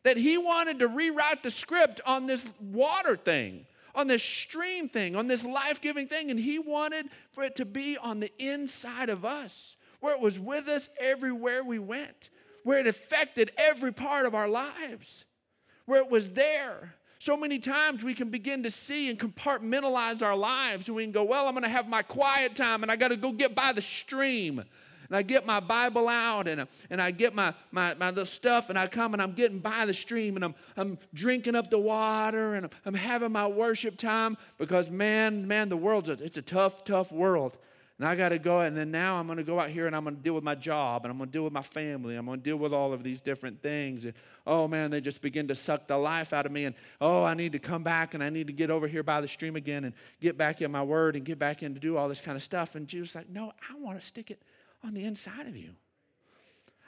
that 0.02 0.16
he 0.16 0.38
wanted 0.38 0.78
to 0.78 0.88
rewrite 0.88 1.42
the 1.42 1.50
script 1.50 2.00
on 2.06 2.26
this 2.26 2.46
water 2.60 3.16
thing, 3.16 3.66
on 3.94 4.06
this 4.06 4.22
stream 4.22 4.88
thing, 4.88 5.16
on 5.16 5.26
this 5.26 5.44
life 5.44 5.80
giving 5.80 6.06
thing. 6.06 6.30
And 6.30 6.40
he 6.40 6.58
wanted 6.58 7.06
for 7.32 7.44
it 7.44 7.56
to 7.56 7.64
be 7.64 7.98
on 7.98 8.20
the 8.20 8.32
inside 8.38 9.08
of 9.08 9.24
us, 9.24 9.76
where 10.00 10.14
it 10.14 10.20
was 10.20 10.38
with 10.38 10.68
us 10.68 10.88
everywhere 10.98 11.62
we 11.62 11.78
went, 11.78 12.30
where 12.64 12.78
it 12.78 12.86
affected 12.86 13.52
every 13.56 13.92
part 13.92 14.26
of 14.26 14.34
our 14.34 14.48
lives 14.48 15.24
where 15.90 16.00
it 16.00 16.10
was 16.10 16.30
there. 16.30 16.94
So 17.18 17.36
many 17.36 17.58
times 17.58 18.02
we 18.02 18.14
can 18.14 18.30
begin 18.30 18.62
to 18.62 18.70
see 18.70 19.10
and 19.10 19.18
compartmentalize 19.18 20.22
our 20.22 20.36
lives, 20.36 20.86
and 20.86 20.96
we 20.96 21.02
can 21.02 21.12
go, 21.12 21.24
Well, 21.24 21.46
I'm 21.46 21.52
going 21.52 21.64
to 21.64 21.68
have 21.68 21.88
my 21.88 22.00
quiet 22.00 22.56
time, 22.56 22.82
and 22.82 22.90
I 22.90 22.96
got 22.96 23.08
to 23.08 23.16
go 23.16 23.32
get 23.32 23.54
by 23.54 23.72
the 23.72 23.82
stream. 23.82 24.64
And 25.10 25.16
I 25.16 25.22
get 25.22 25.44
my 25.44 25.58
Bible 25.58 26.08
out 26.08 26.46
and, 26.46 26.68
and 26.88 27.02
I 27.02 27.10
get 27.10 27.34
my, 27.34 27.52
my, 27.72 27.94
my 27.94 28.10
little 28.10 28.24
stuff 28.24 28.70
and 28.70 28.78
I 28.78 28.86
come 28.86 29.12
and 29.12 29.20
I'm 29.20 29.32
getting 29.32 29.58
by 29.58 29.84
the 29.84 29.92
stream 29.92 30.36
and 30.36 30.44
I'm, 30.44 30.54
I'm 30.76 30.98
drinking 31.12 31.56
up 31.56 31.68
the 31.68 31.80
water 31.80 32.54
and 32.54 32.66
I'm, 32.66 32.70
I'm 32.86 32.94
having 32.94 33.32
my 33.32 33.48
worship 33.48 33.96
time 33.96 34.36
because 34.56 34.88
man, 34.88 35.48
man, 35.48 35.68
the 35.68 35.76
world's 35.76 36.10
a, 36.10 36.12
it's 36.12 36.36
a 36.36 36.42
tough, 36.42 36.84
tough 36.84 37.10
world. 37.10 37.58
And 38.00 38.08
I 38.08 38.16
got 38.16 38.30
to 38.30 38.38
go, 38.38 38.60
and 38.60 38.74
then 38.74 38.90
now 38.90 39.16
I'm 39.16 39.26
going 39.26 39.36
to 39.36 39.44
go 39.44 39.60
out 39.60 39.68
here 39.68 39.86
and 39.86 39.94
I'm 39.94 40.04
going 40.04 40.16
to 40.16 40.22
deal 40.22 40.32
with 40.32 40.42
my 40.42 40.54
job, 40.54 41.04
and 41.04 41.12
I'm 41.12 41.18
going 41.18 41.28
to 41.28 41.32
deal 41.32 41.44
with 41.44 41.52
my 41.52 41.60
family, 41.60 42.16
I'm 42.16 42.24
going 42.24 42.38
to 42.38 42.42
deal 42.42 42.56
with 42.56 42.72
all 42.72 42.94
of 42.94 43.02
these 43.02 43.20
different 43.20 43.60
things. 43.60 44.06
And 44.06 44.14
oh 44.46 44.66
man, 44.66 44.90
they 44.90 45.02
just 45.02 45.20
begin 45.20 45.48
to 45.48 45.54
suck 45.54 45.86
the 45.86 45.98
life 45.98 46.32
out 46.32 46.46
of 46.46 46.52
me. 46.52 46.64
And 46.64 46.74
oh, 46.98 47.22
I 47.24 47.34
need 47.34 47.52
to 47.52 47.58
come 47.58 47.82
back 47.82 48.14
and 48.14 48.24
I 48.24 48.30
need 48.30 48.46
to 48.46 48.54
get 48.54 48.70
over 48.70 48.88
here 48.88 49.02
by 49.02 49.20
the 49.20 49.28
stream 49.28 49.54
again 49.54 49.84
and 49.84 49.92
get 50.18 50.38
back 50.38 50.62
in 50.62 50.72
my 50.72 50.82
word 50.82 51.14
and 51.14 51.26
get 51.26 51.38
back 51.38 51.62
in 51.62 51.74
to 51.74 51.80
do 51.80 51.98
all 51.98 52.08
this 52.08 52.22
kind 52.22 52.36
of 52.36 52.42
stuff. 52.42 52.74
And 52.74 52.88
Jesus 52.88 53.14
like, 53.14 53.28
no, 53.28 53.52
I 53.70 53.78
want 53.78 54.00
to 54.00 54.06
stick 54.06 54.30
it 54.30 54.40
on 54.82 54.94
the 54.94 55.04
inside 55.04 55.46
of 55.46 55.54
you. 55.54 55.72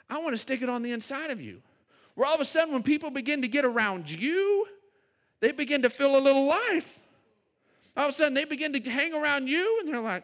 I 0.09 0.17
want 0.17 0.33
to 0.33 0.39
stick 0.39 0.63
it 0.63 0.69
on 0.69 0.81
the 0.81 0.93
inside 0.93 1.29
of 1.29 1.39
you. 1.39 1.61
Where 2.15 2.27
all 2.27 2.33
of 2.33 2.41
a 2.41 2.45
sudden, 2.45 2.73
when 2.73 2.81
people 2.81 3.11
begin 3.11 3.43
to 3.43 3.47
get 3.47 3.65
around 3.65 4.09
you, 4.09 4.65
they 5.41 5.51
begin 5.51 5.83
to 5.83 5.91
feel 5.91 6.17
a 6.17 6.19
little 6.19 6.47
life. 6.47 6.99
All 7.95 8.05
of 8.05 8.09
a 8.09 8.13
sudden, 8.13 8.33
they 8.33 8.45
begin 8.45 8.73
to 8.73 8.89
hang 8.89 9.13
around 9.13 9.47
you, 9.47 9.79
and 9.79 9.93
they're 9.93 10.01
like, 10.01 10.23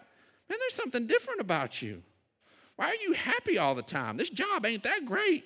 Man, 0.49 0.57
there's 0.59 0.73
something 0.73 1.05
different 1.05 1.41
about 1.41 1.81
you. 1.81 2.01
Why 2.75 2.87
are 2.87 3.03
you 3.03 3.13
happy 3.13 3.57
all 3.57 3.75
the 3.75 3.81
time? 3.81 4.17
This 4.17 4.29
job 4.29 4.65
ain't 4.65 4.83
that 4.83 5.05
great. 5.05 5.45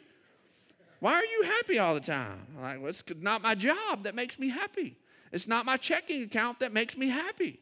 Why 0.99 1.13
are 1.13 1.25
you 1.25 1.43
happy 1.43 1.79
all 1.79 1.93
the 1.93 1.99
time? 1.99 2.47
I'm 2.55 2.63
like, 2.63 2.79
well, 2.79 2.89
it's 2.89 3.03
not 3.19 3.41
my 3.41 3.55
job 3.55 4.03
that 4.03 4.15
makes 4.15 4.39
me 4.39 4.49
happy. 4.49 4.95
It's 5.31 5.47
not 5.47 5.65
my 5.65 5.75
checking 5.75 6.23
account 6.23 6.59
that 6.59 6.71
makes 6.71 6.95
me 6.95 7.09
happy. 7.09 7.59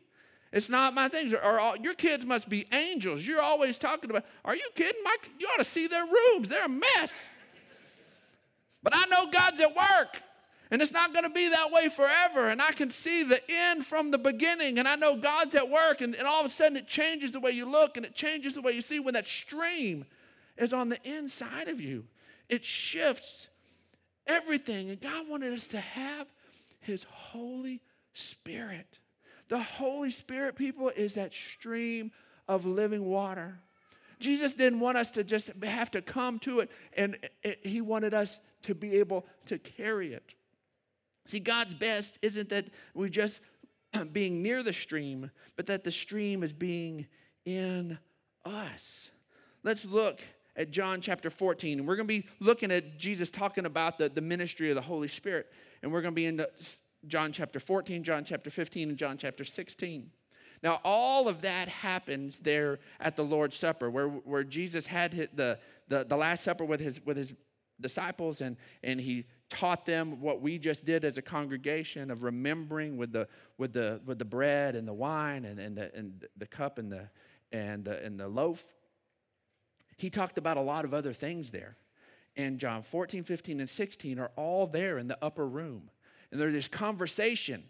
It's 0.52 0.70
not 0.70 0.94
my 0.94 1.08
things. 1.08 1.34
Or, 1.34 1.60
or 1.60 1.78
your 1.78 1.94
kids 1.94 2.26
must 2.26 2.50
be 2.50 2.68
angels. 2.74 3.26
You're 3.26 3.42
always 3.42 3.80
talking 3.80 4.10
about, 4.10 4.26
are 4.44 4.56
you 4.56 4.70
kidding? 4.76 5.02
My, 5.04 5.16
you 5.40 5.48
ought 5.48 5.58
to 5.58 5.64
see 5.64 5.88
their 5.88 6.06
rooms. 6.06 6.50
They're 6.50 6.66
a 6.66 6.70
mess. 6.70 7.30
But 8.84 8.94
I 8.96 9.06
know 9.06 9.32
God's 9.32 9.62
at 9.62 9.76
work. 9.76 10.22
And 10.72 10.82
it's 10.82 10.94
not 10.94 11.12
going 11.12 11.26
to 11.26 11.30
be 11.30 11.50
that 11.50 11.70
way 11.70 11.90
forever. 11.90 12.48
And 12.50 12.62
I 12.62 12.72
can 12.72 12.90
see 12.90 13.24
the 13.24 13.42
end 13.50 13.86
from 13.86 14.10
the 14.10 14.18
beginning. 14.18 14.80
And 14.80 14.88
I 14.88 14.96
know 14.96 15.18
God's 15.18 15.54
at 15.54 15.70
work. 15.70 16.00
And, 16.00 16.16
and 16.16 16.26
all 16.26 16.40
of 16.40 16.46
a 16.46 16.50
sudden 16.50 16.78
it 16.78 16.88
changes 16.88 17.34
the 17.34 17.42
way 17.42 17.52
you 17.52 17.70
look 17.70 17.98
and 17.98 18.06
it 18.06 18.16
changes 18.16 18.54
the 18.54 18.62
way 18.62 18.72
you 18.72 18.82
see 18.82 19.00
when 19.00 19.14
that 19.16 19.28
stream 19.28 20.06
is 20.58 20.72
on 20.72 20.88
the 20.88 20.98
inside 21.04 21.68
of 21.68 21.82
you. 21.82 22.06
It 22.48 22.64
shifts 22.64 23.50
everything. 24.26 24.90
And 24.90 25.02
God 25.02 25.28
wanted 25.28 25.52
us 25.52 25.68
to 25.68 25.80
have 25.80 26.28
His 26.80 27.04
Holy 27.04 27.82
Spirit. 28.14 29.00
The 29.50 29.60
Holy 29.60 30.10
Spirit, 30.10 30.56
people, 30.56 30.90
is 30.90 31.14
that 31.14 31.34
stream 31.34 32.14
of 32.48 32.66
living 32.66 33.04
water. 33.04 33.60
Jesus 34.20 34.54
didn't 34.54 34.80
want 34.80 34.98
us 34.98 35.12
to 35.12 35.24
just 35.26 35.52
have 35.64 35.92
to 35.92 36.02
come 36.02 36.40
to 36.40 36.60
it, 36.60 36.72
and 36.96 37.18
He 37.64 37.82
wanted 37.82 38.14
us 38.14 38.40
to 38.62 38.76
be 38.76 38.98
able 38.98 39.26
to 39.48 39.58
carry 39.58 40.14
it. 40.14 40.36
See, 41.26 41.40
God's 41.40 41.74
best 41.74 42.20
isn't 42.22 42.50
that 42.50 42.68
we're 42.94 43.10
just 43.10 43.42
being 44.12 44.42
near 44.42 44.64
the 44.64 44.74
stream, 44.74 45.32
but 45.56 45.66
that 45.68 45.84
the 45.84 45.92
stream 45.92 46.44
is 46.44 46.54
being 46.54 47.08
in 47.46 47.98
us. 48.46 49.10
Let's 49.64 49.86
look 49.86 50.22
at 50.56 50.72
John 50.72 51.02
chapter 51.02 51.30
14. 51.30 51.80
And 51.80 51.88
we're 51.88 51.96
going 51.96 52.08
to 52.08 52.22
be 52.22 52.28
looking 52.40 52.72
at 52.72 52.98
Jesus 52.98 53.32
talking 53.32 53.66
about 53.66 53.98
the, 53.98 54.10
the 54.10 54.22
ministry 54.22 54.70
of 54.70 54.76
the 54.76 54.82
Holy 54.82 55.08
Spirit. 55.08 55.52
And 55.82 55.92
we're 55.92 56.02
going 56.02 56.14
to 56.14 56.16
be 56.16 56.26
in 56.26 56.46
John 57.08 57.32
chapter 57.32 57.60
14, 57.60 58.04
John 58.04 58.24
chapter 58.24 58.50
15, 58.50 58.90
and 58.90 58.98
John 58.98 59.18
chapter 59.18 59.44
16. 59.44 60.10
Now, 60.64 60.80
all 60.84 61.28
of 61.28 61.42
that 61.42 61.68
happens 61.70 62.40
there 62.40 62.80
at 63.00 63.16
the 63.16 63.24
Lord's 63.24 63.56
Supper, 63.56 63.90
where, 63.90 64.08
where 64.08 64.44
Jesus 64.44 64.86
had 64.86 65.30
the, 65.34 65.58
the, 65.88 66.04
the 66.04 66.16
Last 66.16 66.44
Supper 66.44 66.66
with 66.66 66.80
his, 66.80 67.04
with 67.04 67.18
his 67.18 67.34
disciples, 67.82 68.42
and, 68.42 68.58
and 68.84 69.00
he 69.00 69.26
taught 69.50 69.86
them 69.86 70.22
what 70.22 70.42
we 70.42 70.58
just 70.58 70.86
did 70.86 71.04
as 71.04 71.18
a 71.18 71.22
congregation 71.22 72.10
of 72.10 72.24
remembering 72.24 72.98
with 72.98 73.12
the, 73.12 73.28
with 73.58 73.74
the, 73.74 74.02
with 74.06 74.18
the 74.18 74.26
bread 74.26 74.76
and 74.76 74.88
the 74.88 74.94
wine 74.94 75.46
and, 75.46 75.60
and, 75.60 75.78
the, 75.78 75.94
and 75.96 76.26
the 76.38 76.48
cup 76.48 76.78
and 76.78 76.92
the, 76.92 77.10
and, 77.52 77.86
the, 77.86 78.04
and 78.04 78.20
the 78.20 78.28
loaf. 78.28 78.64
He 79.98 80.10
talked 80.10 80.38
about 80.38 80.58
a 80.58 80.62
lot 80.62 80.86
of 80.86 80.94
other 80.94 81.14
things 81.14 81.52
there. 81.52 81.76
And 82.38 82.60
John 82.60 82.84
14, 82.84 83.24
15, 83.24 83.60
and 83.60 83.70
16 83.70 84.20
are 84.20 84.32
all 84.36 84.68
there 84.68 84.98
in 84.98 85.08
the 85.08 85.18
upper 85.22 85.46
room. 85.46 85.90
And 86.32 86.40
there's 86.40 86.54
this 86.54 86.68
conversation 86.68 87.64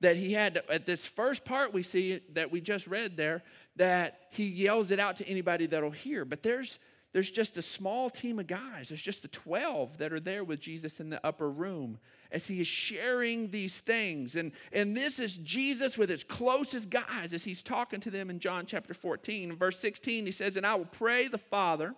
that 0.00 0.16
he 0.16 0.34
had 0.34 0.62
at 0.68 0.84
this 0.84 1.06
first 1.06 1.44
part 1.44 1.72
we 1.72 1.82
see 1.82 2.20
that 2.34 2.52
we 2.52 2.60
just 2.60 2.86
read 2.86 3.16
there 3.16 3.42
that 3.76 4.20
he 4.30 4.44
yells 4.44 4.90
it 4.90 5.00
out 5.00 5.16
to 5.16 5.26
anybody 5.26 5.66
that'll 5.66 5.90
hear. 5.90 6.24
But 6.24 6.42
there's 6.42 6.78
there's 7.16 7.30
just 7.30 7.56
a 7.56 7.62
small 7.62 8.10
team 8.10 8.38
of 8.38 8.46
guys. 8.46 8.90
There's 8.90 9.00
just 9.00 9.22
the 9.22 9.28
12 9.28 9.96
that 9.96 10.12
are 10.12 10.20
there 10.20 10.44
with 10.44 10.60
Jesus 10.60 11.00
in 11.00 11.08
the 11.08 11.26
upper 11.26 11.48
room 11.48 11.96
as 12.30 12.46
he 12.46 12.60
is 12.60 12.66
sharing 12.66 13.50
these 13.50 13.80
things. 13.80 14.36
And, 14.36 14.52
and 14.70 14.94
this 14.94 15.18
is 15.18 15.38
Jesus 15.38 15.96
with 15.96 16.10
his 16.10 16.22
closest 16.22 16.90
guys 16.90 17.32
as 17.32 17.42
he's 17.42 17.62
talking 17.62 18.00
to 18.00 18.10
them 18.10 18.28
in 18.28 18.38
John 18.38 18.66
chapter 18.66 18.92
14. 18.92 19.56
verse 19.56 19.78
16, 19.78 20.26
he 20.26 20.30
says, 20.30 20.58
And 20.58 20.66
I 20.66 20.74
will 20.74 20.84
pray 20.84 21.26
the 21.26 21.38
Father. 21.38 21.94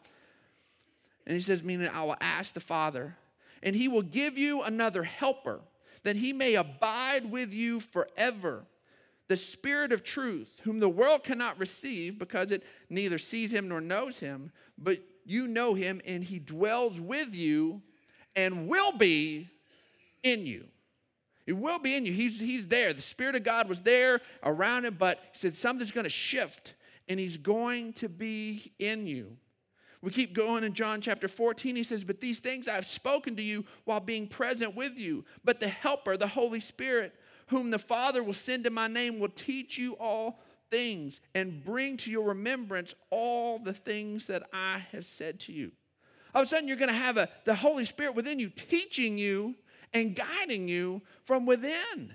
And 1.27 1.35
he 1.35 1.41
says, 1.41 1.65
meaning 1.65 1.89
I 1.89 2.05
will 2.05 2.17
ask 2.21 2.55
the 2.55 2.61
Father, 2.61 3.17
and 3.61 3.75
he 3.75 3.89
will 3.89 4.03
give 4.03 4.39
you 4.39 4.63
another 4.63 5.03
helper, 5.03 5.63
that 6.05 6.15
he 6.15 6.33
may 6.33 6.55
abide 6.55 7.29
with 7.29 7.53
you 7.53 7.81
forever 7.81 8.67
the 9.29 9.37
Spirit 9.37 9.93
of 9.93 10.03
truth, 10.03 10.61
whom 10.65 10.81
the 10.81 10.89
world 10.89 11.23
cannot 11.23 11.59
receive 11.59 12.19
because 12.19 12.51
it 12.51 12.65
neither 12.89 13.19
sees 13.19 13.53
him 13.53 13.69
nor 13.69 13.81
knows 13.81 14.19
him, 14.19 14.51
but 14.77 14.99
you 15.25 15.47
know 15.47 15.75
him 15.75 16.01
and 16.07 16.25
he 16.25 16.39
dwells 16.39 16.99
with 16.99 17.35
you 17.35 17.83
and 18.35 18.67
will 18.67 18.93
be 18.93 19.49
in 20.23 20.47
you. 20.47 20.65
It 21.47 21.53
will 21.53 21.79
be 21.79 21.95
in 21.95 22.07
you. 22.07 22.13
He's, 22.13 22.39
he's 22.39 22.67
there. 22.67 22.93
The 22.93 23.03
Spirit 23.03 23.37
of 23.37 23.43
God 23.43 23.69
was 23.69 23.83
there 23.83 24.21
around 24.43 24.85
him, 24.85 24.97
but 24.99 25.19
he 25.33 25.39
said 25.39 25.55
something's 25.55 25.93
going 25.93 26.05
to 26.05 26.11
shift 26.11 26.75
and 27.09 27.21
he's 27.21 27.37
going 27.37 27.95
to 27.95 28.09
be 28.09 28.73
in 28.79 29.07
you. 29.07 29.37
We 30.01 30.11
keep 30.11 30.33
going 30.33 30.63
in 30.63 30.75
John 30.75 31.01
chapter 31.01 31.27
14. 31.27 31.75
He 31.75 31.83
says, 31.83 32.05
But 32.05 32.21
these 32.21 32.39
things 32.39 32.69
I've 32.69 32.87
spoken 32.87 33.35
to 33.37 33.43
you 33.43 33.65
while 33.85 34.01
being 34.01 34.29
present 34.29 34.77
with 34.77 34.99
you. 34.99 35.25
But 35.45 35.59
the 35.59 35.69
Helper, 35.69 36.17
the 36.17 36.29
Holy 36.29 36.61
Spirit, 36.61 37.15
whom 37.49 37.71
the 37.71 37.79
Father 37.79 38.23
will 38.23 38.35
send 38.35 38.67
in 38.67 38.73
my 38.73 38.89
name, 38.89 39.19
will 39.19 39.29
teach 39.29 39.79
you 39.79 39.95
all 39.95 40.41
things 40.71 41.21
and 41.35 41.65
bring 41.65 41.97
to 41.99 42.11
your 42.11 42.25
remembrance 42.25 42.95
all 43.11 43.59
the 43.59 43.73
things 43.73 44.27
that 44.27 44.45
I 44.53 44.85
have 44.93 45.07
said 45.07 45.41
to 45.41 45.53
you. 45.53 45.73
All 46.35 46.43
of 46.43 46.47
a 46.47 46.51
sudden, 46.51 46.69
you're 46.69 46.77
going 46.77 46.91
to 46.91 46.95
have 46.95 47.17
a, 47.17 47.29
the 47.45 47.55
Holy 47.55 47.85
Spirit 47.85 48.15
within 48.15 48.39
you 48.39 48.51
teaching 48.51 49.19
you 49.19 49.55
and 49.93 50.15
guiding 50.15 50.69
you 50.69 51.03
from 51.25 51.47
within. 51.47 52.15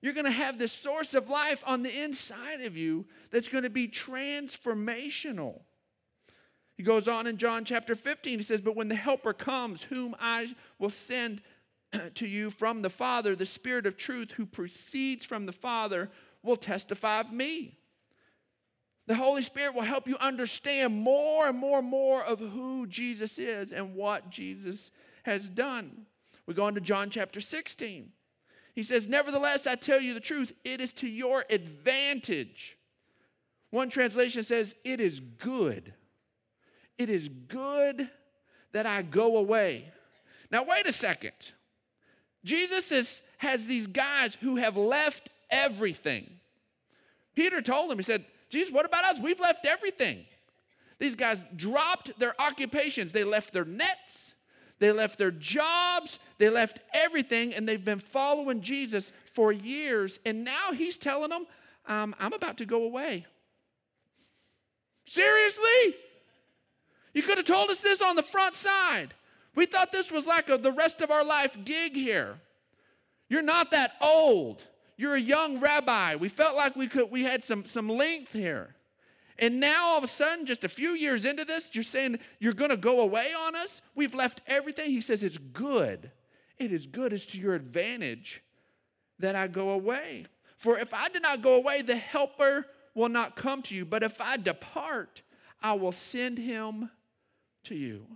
You're 0.00 0.14
going 0.14 0.24
to 0.24 0.30
have 0.30 0.58
this 0.58 0.72
source 0.72 1.14
of 1.14 1.28
life 1.28 1.62
on 1.66 1.82
the 1.82 2.02
inside 2.02 2.62
of 2.62 2.76
you 2.76 3.06
that's 3.30 3.48
going 3.48 3.64
to 3.64 3.70
be 3.70 3.88
transformational. 3.88 5.60
He 6.76 6.82
goes 6.82 7.08
on 7.08 7.26
in 7.26 7.38
John 7.38 7.64
chapter 7.64 7.94
15. 7.94 8.38
He 8.38 8.42
says, 8.42 8.60
But 8.60 8.76
when 8.76 8.88
the 8.88 8.94
Helper 8.94 9.32
comes, 9.32 9.82
whom 9.84 10.14
I 10.20 10.54
will 10.78 10.90
send 10.90 11.40
to 12.14 12.26
you 12.26 12.50
from 12.50 12.82
the 12.82 12.90
Father, 12.90 13.34
the 13.34 13.46
Spirit 13.46 13.86
of 13.86 13.96
truth 13.96 14.32
who 14.32 14.46
proceeds 14.46 15.24
from 15.24 15.46
the 15.46 15.52
Father 15.52 16.10
will 16.42 16.56
testify 16.56 17.20
of 17.20 17.32
me. 17.32 17.76
The 19.06 19.14
Holy 19.14 19.42
Spirit 19.42 19.74
will 19.74 19.82
help 19.82 20.08
you 20.08 20.16
understand 20.18 20.94
more 20.94 21.46
and 21.46 21.58
more 21.58 21.78
and 21.78 21.88
more 21.88 22.22
of 22.24 22.40
who 22.40 22.86
Jesus 22.86 23.38
is 23.38 23.70
and 23.72 23.94
what 23.94 24.30
Jesus 24.30 24.90
has 25.22 25.48
done. 25.48 26.06
We 26.46 26.54
go 26.54 26.68
into 26.68 26.80
John 26.80 27.10
chapter 27.10 27.40
16. 27.40 28.10
He 28.74 28.82
says, 28.82 29.08
Nevertheless, 29.08 29.66
I 29.66 29.74
tell 29.76 30.00
you 30.00 30.12
the 30.12 30.20
truth, 30.20 30.52
it 30.64 30.80
is 30.80 30.92
to 30.94 31.08
your 31.08 31.44
advantage. 31.50 32.76
One 33.70 33.88
translation 33.88 34.42
says, 34.42 34.74
It 34.84 35.00
is 35.00 35.20
good. 35.20 35.92
It 36.98 37.10
is 37.10 37.28
good 37.28 38.08
that 38.72 38.86
I 38.86 39.02
go 39.02 39.36
away. 39.36 39.92
Now, 40.50 40.64
wait 40.64 40.86
a 40.86 40.92
second. 40.92 41.52
Jesus 42.46 42.92
is, 42.92 43.22
has 43.38 43.66
these 43.66 43.88
guys 43.88 44.36
who 44.40 44.56
have 44.56 44.76
left 44.76 45.30
everything. 45.50 46.30
Peter 47.34 47.60
told 47.60 47.90
him, 47.90 47.98
he 47.98 48.02
said, 48.02 48.24
Jesus, 48.48 48.72
what 48.72 48.86
about 48.86 49.04
us? 49.04 49.18
We've 49.18 49.40
left 49.40 49.66
everything. 49.66 50.24
These 50.98 51.16
guys 51.16 51.38
dropped 51.56 52.18
their 52.18 52.40
occupations, 52.40 53.12
they 53.12 53.24
left 53.24 53.52
their 53.52 53.64
nets, 53.64 54.34
they 54.78 54.92
left 54.92 55.18
their 55.18 55.32
jobs, 55.32 56.18
they 56.38 56.48
left 56.48 56.80
everything, 56.94 57.52
and 57.52 57.68
they've 57.68 57.84
been 57.84 57.98
following 57.98 58.62
Jesus 58.62 59.12
for 59.34 59.52
years. 59.52 60.20
And 60.24 60.44
now 60.44 60.72
he's 60.72 60.96
telling 60.96 61.30
them, 61.30 61.46
um, 61.86 62.14
I'm 62.18 62.32
about 62.32 62.58
to 62.58 62.64
go 62.64 62.84
away. 62.84 63.26
Seriously? 65.04 65.96
You 67.12 67.22
could 67.22 67.38
have 67.38 67.46
told 67.46 67.70
us 67.70 67.80
this 67.80 68.00
on 68.00 68.16
the 68.16 68.22
front 68.22 68.54
side. 68.54 69.14
We 69.56 69.66
thought 69.66 69.90
this 69.90 70.12
was 70.12 70.26
like 70.26 70.48
a, 70.48 70.58
the 70.58 70.70
rest 70.70 71.00
of 71.00 71.10
our 71.10 71.24
life 71.24 71.56
gig 71.64 71.94
here. 71.94 72.38
You're 73.28 73.42
not 73.42 73.72
that 73.72 73.94
old. 74.00 74.62
You're 74.96 75.16
a 75.16 75.20
young 75.20 75.58
rabbi. 75.58 76.14
We 76.14 76.28
felt 76.28 76.56
like 76.56 76.76
we 76.76 76.86
could 76.86 77.10
we 77.10 77.24
had 77.24 77.42
some 77.42 77.64
some 77.64 77.88
length 77.88 78.32
here. 78.32 78.76
And 79.38 79.60
now 79.60 79.88
all 79.88 79.98
of 79.98 80.04
a 80.04 80.08
sudden, 80.08 80.46
just 80.46 80.64
a 80.64 80.68
few 80.68 80.90
years 80.90 81.24
into 81.26 81.44
this, 81.44 81.70
you're 81.74 81.84
saying 81.84 82.18
you're 82.38 82.54
to 82.54 82.76
go 82.76 83.00
away 83.00 83.32
on 83.38 83.54
us? 83.54 83.82
We've 83.94 84.14
left 84.14 84.40
everything. 84.46 84.90
He 84.90 85.02
says 85.02 85.22
it's 85.22 85.36
good. 85.36 86.10
It 86.58 86.72
is 86.72 86.86
good. 86.86 87.12
It's 87.12 87.26
to 87.26 87.38
your 87.38 87.54
advantage 87.54 88.42
that 89.18 89.34
I 89.34 89.46
go 89.46 89.70
away. 89.70 90.26
For 90.56 90.78
if 90.78 90.94
I 90.94 91.08
do 91.08 91.20
not 91.20 91.42
go 91.42 91.56
away, 91.56 91.82
the 91.82 91.96
helper 91.96 92.64
will 92.94 93.10
not 93.10 93.36
come 93.36 93.60
to 93.62 93.74
you. 93.74 93.84
But 93.84 94.02
if 94.02 94.20
I 94.22 94.38
depart, 94.38 95.20
I 95.62 95.74
will 95.74 95.92
send 95.92 96.38
him 96.38 96.90
to 97.64 97.74
you. 97.74 98.06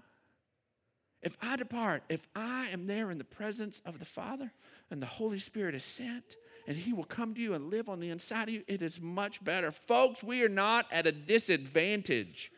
If 1.22 1.36
I 1.42 1.56
depart, 1.56 2.02
if 2.08 2.26
I 2.34 2.68
am 2.68 2.86
there 2.86 3.10
in 3.10 3.18
the 3.18 3.24
presence 3.24 3.82
of 3.84 3.98
the 3.98 4.04
Father 4.04 4.52
and 4.90 5.02
the 5.02 5.06
Holy 5.06 5.38
Spirit 5.38 5.74
is 5.74 5.84
sent, 5.84 6.36
and 6.66 6.76
He 6.76 6.92
will 6.92 7.04
come 7.04 7.34
to 7.34 7.40
you 7.40 7.54
and 7.54 7.70
live 7.70 7.88
on 7.88 8.00
the 8.00 8.10
inside 8.10 8.48
of 8.48 8.54
you, 8.54 8.62
it 8.66 8.80
is 8.80 9.00
much 9.00 9.42
better. 9.44 9.70
Folks, 9.70 10.22
we 10.22 10.42
are 10.42 10.48
not 10.48 10.86
at 10.90 11.06
a 11.06 11.12
disadvantage. 11.12 12.50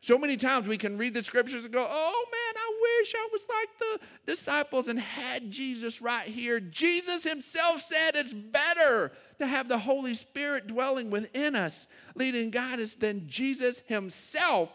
So 0.00 0.16
many 0.16 0.36
times 0.36 0.68
we 0.68 0.78
can 0.78 0.96
read 0.96 1.14
the 1.14 1.22
scriptures 1.22 1.64
and 1.64 1.72
go, 1.72 1.86
oh 1.88 2.26
man, 2.30 2.54
I 2.56 2.98
wish 3.00 3.14
I 3.14 3.28
was 3.32 3.44
like 3.48 3.68
the 3.78 4.06
disciples 4.32 4.88
and 4.88 4.98
had 4.98 5.50
Jesus 5.50 6.00
right 6.00 6.28
here. 6.28 6.60
Jesus 6.60 7.24
himself 7.24 7.80
said 7.82 8.12
it's 8.14 8.32
better 8.32 9.12
to 9.38 9.46
have 9.46 9.68
the 9.68 9.78
Holy 9.78 10.14
Spirit 10.14 10.68
dwelling 10.68 11.10
within 11.10 11.56
us, 11.56 11.88
leading 12.14 12.56
us, 12.56 12.94
than 12.94 13.26
Jesus 13.26 13.82
himself 13.86 14.70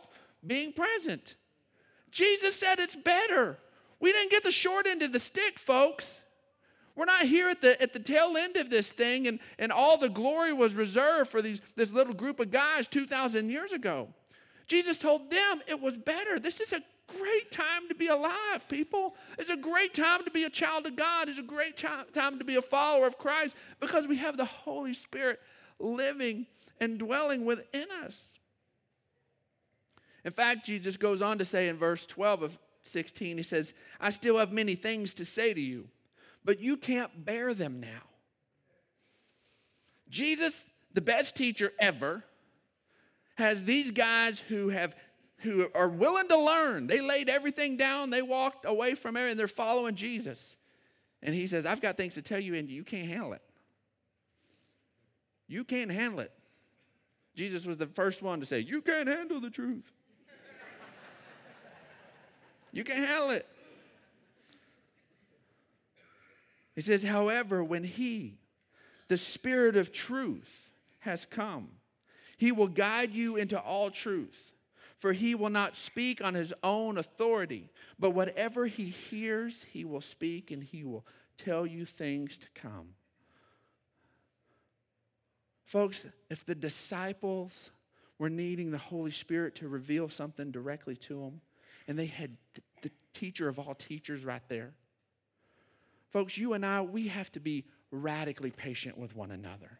being 0.45 0.73
present. 0.73 1.35
Jesus 2.13 2.55
said 2.55 2.79
it's 2.79 2.95
better. 2.95 3.57
We 3.99 4.11
didn't 4.11 4.31
get 4.31 4.43
the 4.43 4.51
short 4.51 4.87
end 4.87 5.01
of 5.01 5.11
the 5.11 5.19
stick, 5.19 5.59
folks. 5.59 6.23
We're 6.95 7.05
not 7.05 7.23
here 7.23 7.49
at 7.49 7.61
the, 7.61 7.81
at 7.81 7.91
the 7.91 7.99
tail 7.99 8.37
end 8.37 8.55
of 8.55 8.69
this 8.69 8.91
thing, 8.91 9.27
and, 9.27 9.39
and 9.57 9.71
all 9.71 9.97
the 9.97 10.09
glory 10.09 10.53
was 10.53 10.75
reserved 10.75 11.31
for 11.31 11.41
these, 11.41 11.59
this 11.75 11.91
little 11.91 12.13
group 12.13 12.39
of 12.39 12.51
guys 12.51 12.87
2,000 12.87 13.49
years 13.49 13.71
ago. 13.71 14.09
Jesus 14.67 14.99
told 14.99 15.31
them 15.31 15.61
it 15.67 15.81
was 15.81 15.97
better. 15.97 16.39
This 16.39 16.59
is 16.59 16.71
a 16.71 16.83
great 17.17 17.51
time 17.51 17.87
to 17.89 17.95
be 17.95 18.07
alive, 18.07 18.67
people. 18.69 19.15
It's 19.39 19.49
a 19.49 19.57
great 19.57 19.93
time 19.93 20.23
to 20.23 20.31
be 20.31 20.43
a 20.43 20.49
child 20.49 20.85
of 20.85 20.95
God. 20.95 21.29
It's 21.29 21.39
a 21.39 21.43
great 21.43 21.77
time 21.77 22.37
to 22.37 22.45
be 22.45 22.55
a 22.55 22.61
follower 22.61 23.07
of 23.07 23.17
Christ 23.17 23.55
because 23.79 24.07
we 24.07 24.17
have 24.17 24.37
the 24.37 24.45
Holy 24.45 24.93
Spirit 24.93 25.39
living 25.79 26.45
and 26.79 26.99
dwelling 26.99 27.45
within 27.45 27.87
us. 28.03 28.37
In 30.25 30.31
fact, 30.31 30.65
Jesus 30.65 30.97
goes 30.97 31.21
on 31.21 31.37
to 31.37 31.45
say 31.45 31.67
in 31.67 31.77
verse 31.77 32.05
12 32.05 32.43
of 32.43 32.59
16, 32.83 33.37
he 33.37 33.43
says, 33.43 33.73
I 33.99 34.09
still 34.09 34.37
have 34.37 34.51
many 34.51 34.75
things 34.75 35.13
to 35.15 35.25
say 35.25 35.53
to 35.53 35.61
you, 35.61 35.87
but 36.45 36.59
you 36.59 36.77
can't 36.77 37.25
bear 37.25 37.53
them 37.53 37.79
now. 37.79 38.03
Jesus, 40.09 40.63
the 40.93 41.01
best 41.01 41.35
teacher 41.35 41.71
ever, 41.79 42.23
has 43.35 43.63
these 43.63 43.91
guys 43.91 44.39
who 44.39 44.69
have 44.69 44.95
who 45.39 45.67
are 45.75 45.89
willing 45.89 46.27
to 46.29 46.39
learn. 46.39 46.87
They 46.87 47.01
laid 47.01 47.29
everything 47.29 47.75
down, 47.75 48.09
they 48.09 48.21
walked 48.21 48.65
away 48.65 48.95
from 48.95 49.17
it, 49.17 49.29
and 49.29 49.39
they're 49.39 49.47
following 49.47 49.95
Jesus. 49.95 50.55
And 51.21 51.35
he 51.35 51.47
says, 51.47 51.65
I've 51.65 51.81
got 51.81 51.97
things 51.97 52.15
to 52.15 52.21
tell 52.21 52.39
you, 52.39 52.55
and 52.55 52.69
you 52.69 52.83
can't 52.83 53.07
handle 53.07 53.33
it. 53.33 53.41
You 55.47 55.63
can't 55.63 55.91
handle 55.91 56.21
it. 56.21 56.31
Jesus 57.35 57.65
was 57.65 57.77
the 57.77 57.87
first 57.87 58.21
one 58.21 58.39
to 58.39 58.45
say, 58.45 58.59
You 58.59 58.81
can't 58.81 59.07
handle 59.07 59.39
the 59.39 59.49
truth. 59.49 59.91
You 62.73 62.83
can't 62.83 63.07
handle 63.07 63.29
it. 63.29 63.47
He 66.75 66.81
says, 66.81 67.03
However, 67.03 67.63
when 67.63 67.83
He, 67.83 68.39
the 69.07 69.17
Spirit 69.17 69.77
of 69.77 69.93
truth, 69.93 70.71
has 70.99 71.25
come, 71.25 71.69
He 72.35 72.51
will 72.51 72.67
guide 72.67 73.13
you 73.13 73.37
into 73.37 73.59
all 73.59 73.91
truth. 73.91 74.53
For 75.03 75.11
he 75.11 75.35
will 75.35 75.49
not 75.49 75.75
speak 75.75 76.23
on 76.23 76.33
his 76.33 76.53
own 76.63 76.97
authority, 76.97 77.69
but 77.99 78.11
whatever 78.11 78.67
he 78.67 78.85
hears, 78.85 79.65
he 79.73 79.83
will 79.83 79.99
speak 79.99 80.49
and 80.49 80.63
he 80.63 80.85
will 80.85 81.05
tell 81.35 81.67
you 81.67 81.83
things 81.83 82.37
to 82.37 82.47
come. 82.55 82.91
Folks, 85.65 86.05
if 86.29 86.45
the 86.45 86.55
disciples 86.55 87.71
were 88.17 88.29
needing 88.29 88.71
the 88.71 88.77
Holy 88.77 89.11
Spirit 89.11 89.55
to 89.55 89.67
reveal 89.67 90.07
something 90.07 90.51
directly 90.51 90.95
to 90.95 91.19
them, 91.19 91.41
and 91.87 91.97
they 91.97 92.05
had 92.05 92.35
the 92.81 92.91
teacher 93.13 93.47
of 93.47 93.59
all 93.59 93.75
teachers 93.75 94.23
right 94.23 94.41
there, 94.47 94.73
folks, 96.11 96.37
you 96.37 96.53
and 96.53 96.65
I, 96.65 96.81
we 96.81 97.07
have 97.07 97.31
to 97.33 97.39
be 97.39 97.65
radically 97.91 98.51
patient 98.51 98.97
with 98.97 99.15
one 99.15 99.31
another. 99.31 99.79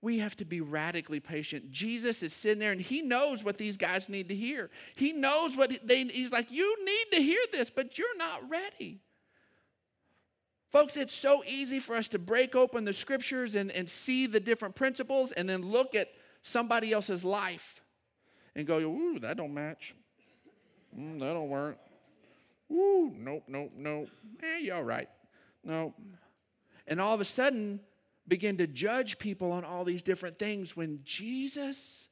We 0.00 0.18
have 0.18 0.36
to 0.36 0.44
be 0.44 0.60
radically 0.60 1.18
patient. 1.18 1.72
Jesus 1.72 2.22
is 2.22 2.32
sitting 2.32 2.60
there 2.60 2.70
and 2.70 2.80
he 2.80 3.02
knows 3.02 3.42
what 3.42 3.58
these 3.58 3.76
guys 3.76 4.08
need 4.08 4.28
to 4.28 4.34
hear. 4.34 4.70
He 4.94 5.12
knows 5.12 5.56
what 5.56 5.76
they 5.84 6.04
he's 6.04 6.30
like, 6.30 6.52
you 6.52 6.76
need 6.84 7.16
to 7.16 7.22
hear 7.22 7.40
this, 7.52 7.68
but 7.68 7.98
you're 7.98 8.16
not 8.16 8.48
ready. 8.48 9.00
Folks, 10.68 10.96
it's 10.96 11.14
so 11.14 11.42
easy 11.46 11.80
for 11.80 11.96
us 11.96 12.08
to 12.08 12.18
break 12.18 12.54
open 12.54 12.84
the 12.84 12.92
scriptures 12.92 13.54
and, 13.54 13.72
and 13.72 13.88
see 13.88 14.26
the 14.26 14.38
different 14.38 14.74
principles 14.74 15.32
and 15.32 15.48
then 15.48 15.62
look 15.62 15.94
at 15.94 16.08
somebody 16.42 16.92
else's 16.92 17.24
life 17.24 17.82
and 18.54 18.66
go, 18.66 18.78
ooh, 18.78 19.18
that 19.18 19.36
don't 19.36 19.54
match. 19.54 19.94
Mm, 20.96 21.20
that 21.20 21.32
don't 21.32 21.48
work. 21.48 21.78
Ooh, 22.70 23.12
nope, 23.16 23.44
nope, 23.48 23.72
nope. 23.76 24.08
Eh, 24.42 24.58
you 24.58 24.74
all 24.74 24.84
right. 24.84 25.08
Nope. 25.64 25.94
And 26.86 27.00
all 27.00 27.14
of 27.14 27.20
a 27.20 27.24
sudden, 27.24 27.80
begin 28.26 28.58
to 28.58 28.66
judge 28.66 29.18
people 29.18 29.52
on 29.52 29.64
all 29.64 29.84
these 29.84 30.02
different 30.02 30.38
things 30.38 30.76
when 30.76 31.00
Jesus 31.02 32.08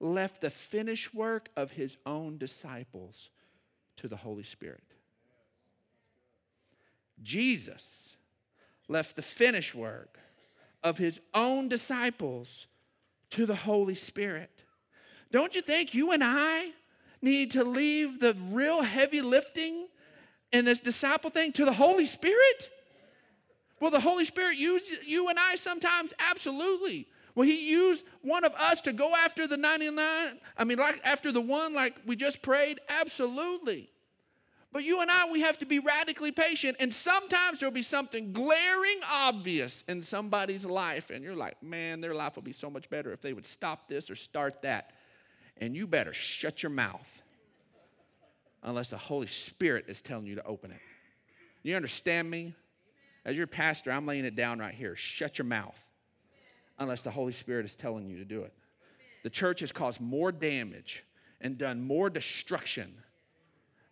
left 0.00 0.40
the 0.40 0.50
finished 0.50 1.14
work 1.14 1.48
of 1.56 1.70
his 1.70 1.96
own 2.04 2.36
disciples 2.36 3.30
to 3.96 4.08
the 4.08 4.16
Holy 4.16 4.42
Spirit. 4.42 4.82
Jesus 7.22 8.16
left 8.88 9.14
the 9.14 9.22
finished 9.22 9.74
work 9.74 10.18
of 10.82 10.98
his 10.98 11.20
own 11.32 11.68
disciples 11.68 12.66
to 13.30 13.46
the 13.46 13.54
Holy 13.54 13.94
Spirit. 13.94 14.64
Don't 15.30 15.54
you 15.54 15.62
think 15.62 15.94
you 15.94 16.10
and 16.10 16.22
I 16.24 16.72
need 17.22 17.52
to 17.52 17.64
leave 17.64 18.20
the 18.20 18.36
real 18.50 18.82
heavy 18.82 19.22
lifting 19.22 19.86
and 20.52 20.66
this 20.66 20.80
disciple 20.80 21.30
thing 21.30 21.52
to 21.52 21.64
the 21.64 21.72
Holy 21.72 22.06
Spirit? 22.06 22.70
Will 23.80 23.90
the 23.90 24.00
Holy 24.00 24.24
Spirit 24.24 24.58
use 24.58 24.82
you 25.06 25.28
and 25.28 25.38
I 25.38 25.56
sometimes? 25.56 26.12
Absolutely. 26.30 27.08
Will 27.34 27.44
He 27.44 27.70
use 27.70 28.04
one 28.20 28.44
of 28.44 28.52
us 28.54 28.80
to 28.82 28.92
go 28.92 29.14
after 29.14 29.46
the 29.46 29.56
99? 29.56 30.38
I 30.56 30.64
mean, 30.64 30.78
like 30.78 31.00
after 31.04 31.32
the 31.32 31.40
one, 31.40 31.72
like 31.72 31.96
we 32.06 32.14
just 32.14 32.42
prayed? 32.42 32.80
Absolutely. 32.88 33.88
But 34.72 34.84
you 34.84 35.02
and 35.02 35.10
I, 35.10 35.30
we 35.30 35.42
have 35.42 35.58
to 35.58 35.66
be 35.66 35.78
radically 35.80 36.32
patient. 36.32 36.78
And 36.80 36.92
sometimes 36.92 37.58
there'll 37.58 37.74
be 37.74 37.82
something 37.82 38.32
glaring 38.32 39.00
obvious 39.10 39.84
in 39.86 40.02
somebody's 40.02 40.64
life. 40.64 41.10
And 41.10 41.22
you're 41.22 41.36
like, 41.36 41.62
man, 41.62 42.00
their 42.00 42.14
life 42.14 42.36
would 42.36 42.44
be 42.44 42.54
so 42.54 42.70
much 42.70 42.88
better 42.88 43.12
if 43.12 43.20
they 43.20 43.34
would 43.34 43.44
stop 43.44 43.86
this 43.86 44.10
or 44.10 44.14
start 44.14 44.62
that. 44.62 44.92
And 45.58 45.76
you 45.76 45.86
better 45.86 46.12
shut 46.12 46.62
your 46.62 46.70
mouth 46.70 47.22
unless 48.62 48.88
the 48.88 48.98
Holy 48.98 49.26
Spirit 49.26 49.86
is 49.88 50.00
telling 50.00 50.26
you 50.26 50.36
to 50.36 50.44
open 50.44 50.70
it. 50.70 50.80
You 51.62 51.76
understand 51.76 52.30
me? 52.30 52.54
As 53.24 53.36
your 53.36 53.46
pastor, 53.46 53.92
I'm 53.92 54.06
laying 54.06 54.24
it 54.24 54.34
down 54.34 54.58
right 54.58 54.74
here. 54.74 54.96
Shut 54.96 55.38
your 55.38 55.44
mouth 55.44 55.80
unless 56.78 57.02
the 57.02 57.10
Holy 57.10 57.32
Spirit 57.32 57.64
is 57.64 57.76
telling 57.76 58.08
you 58.08 58.18
to 58.18 58.24
do 58.24 58.40
it. 58.40 58.52
The 59.22 59.30
church 59.30 59.60
has 59.60 59.70
caused 59.70 60.00
more 60.00 60.32
damage 60.32 61.04
and 61.40 61.56
done 61.56 61.82
more 61.82 62.10
destruction 62.10 62.94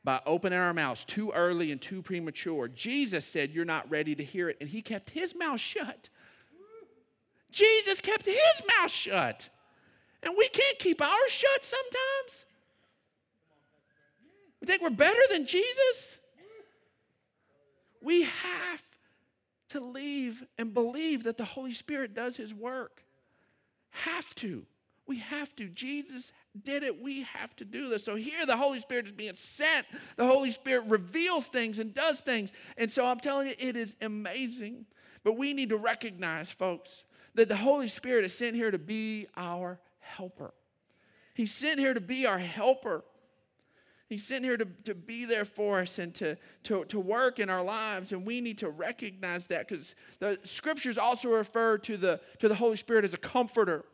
by 0.02 0.20
opening 0.26 0.58
our 0.58 0.72
mouths 0.72 1.04
too 1.04 1.30
early 1.30 1.70
and 1.70 1.80
too 1.80 2.02
premature. 2.02 2.68
Jesus 2.68 3.24
said, 3.24 3.50
You're 3.50 3.64
not 3.64 3.88
ready 3.90 4.14
to 4.14 4.24
hear 4.24 4.48
it, 4.48 4.56
and 4.60 4.68
he 4.68 4.82
kept 4.82 5.10
his 5.10 5.34
mouth 5.34 5.60
shut. 5.60 6.08
Jesus 7.52 8.00
kept 8.00 8.26
his 8.26 8.62
mouth 8.78 8.90
shut. 8.90 9.50
And 10.22 10.35
we 10.37 10.48
can't 10.48 10.78
keep 10.78 11.00
ours 11.00 11.30
shut 11.30 11.64
sometimes. 11.64 12.46
We 14.61 14.66
think 14.66 14.83
we're 14.83 14.90
better 14.90 15.20
than 15.30 15.46
Jesus. 15.46 16.18
We 18.02 18.22
have 18.22 18.83
to 19.70 19.80
leave 19.80 20.44
and 20.59 20.74
believe 20.74 21.24
that 21.24 21.38
the 21.38 21.44
Holy 21.44 21.72
Spirit 21.72 22.14
does 22.14 22.37
his 22.37 22.52
work. 22.52 23.04
Have 23.90 24.35
to. 24.37 24.66
We 25.06 25.18
have 25.18 25.54
to. 25.56 25.68
Jesus 25.68 26.33
did 26.64 26.83
it. 26.83 27.00
We 27.02 27.22
have 27.22 27.54
to 27.56 27.64
do 27.64 27.88
this. 27.88 28.04
So 28.04 28.14
here 28.16 28.46
the 28.46 28.56
Holy 28.56 28.80
Spirit 28.80 29.06
is 29.06 29.12
being 29.12 29.35
sent. 29.35 29.87
The 30.16 30.26
Holy 30.26 30.50
Spirit 30.50 30.85
reveals 30.88 31.46
things 31.46 31.78
and 31.78 31.94
does 31.94 32.20
things. 32.20 32.52
And 32.76 32.90
so 32.90 33.04
I'm 33.04 33.20
telling 33.20 33.48
you, 33.48 33.54
it 33.59 33.76
is 33.76 33.96
amazing. 34.00 34.87
But 35.24 35.37
we 35.37 35.52
need 35.52 35.70
to 35.70 35.76
recognize, 35.76 36.50
folks, 36.50 37.04
that 37.35 37.48
the 37.48 37.56
Holy 37.56 37.88
Spirit 37.88 38.24
is 38.24 38.33
sent 38.37 38.56
here 38.56 38.70
to 38.70 38.78
be 38.78 39.26
our 39.37 39.78
helper. 40.16 40.52
He's 41.34 41.52
sent 41.52 41.78
here 41.78 41.94
to 41.94 42.00
be 42.00 42.26
our 42.26 42.38
helper. 42.38 43.04
He's 44.08 44.26
sent 44.26 44.44
here 44.44 44.56
to, 44.56 44.66
to 44.84 44.94
be 44.94 45.24
there 45.24 45.44
for 45.44 45.80
us 45.80 45.98
and 45.98 46.12
to, 46.16 46.36
to, 46.64 46.84
to 46.86 46.98
work 46.98 47.38
in 47.38 47.48
our 47.48 47.62
lives, 47.62 48.10
and 48.10 48.26
we 48.26 48.40
need 48.40 48.58
to 48.58 48.68
recognize 48.68 49.46
that 49.46 49.68
because 49.68 49.94
the 50.18 50.38
scriptures 50.42 50.98
also 50.98 51.28
refer 51.28 51.78
to 51.78 51.96
the, 51.96 52.20
to 52.40 52.48
the 52.48 52.56
Holy 52.56 52.76
Spirit 52.76 53.04
as 53.04 53.14
a 53.14 53.18
comforter. 53.18 53.84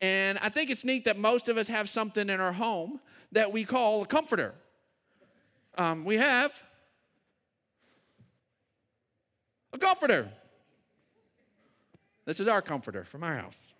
And 0.00 0.38
I 0.40 0.48
think 0.50 0.70
it's 0.70 0.84
neat 0.84 1.04
that 1.04 1.18
most 1.18 1.48
of 1.48 1.58
us 1.58 1.66
have 1.66 1.88
something 1.88 2.30
in 2.30 2.40
our 2.40 2.52
home 2.52 3.00
that 3.32 3.52
we 3.52 3.64
call 3.64 4.02
a 4.02 4.06
comforter. 4.06 4.54
Um, 5.76 6.04
we 6.04 6.16
have 6.16 6.62
a 9.72 9.78
comforter. 9.78 10.30
This 12.24 12.38
is 12.38 12.46
our 12.46 12.62
comforter 12.62 13.04
from 13.04 13.24
our 13.24 13.36
house. 13.36 13.72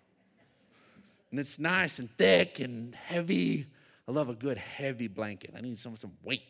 And 1.31 1.39
it's 1.39 1.57
nice 1.57 1.99
and 1.99 2.09
thick 2.17 2.59
and 2.59 2.93
heavy. 2.93 3.67
I 4.07 4.11
love 4.11 4.29
a 4.29 4.35
good 4.35 4.57
heavy 4.57 5.07
blanket. 5.07 5.53
I 5.57 5.61
need 5.61 5.79
some, 5.79 5.95
some 5.95 6.11
weight 6.23 6.43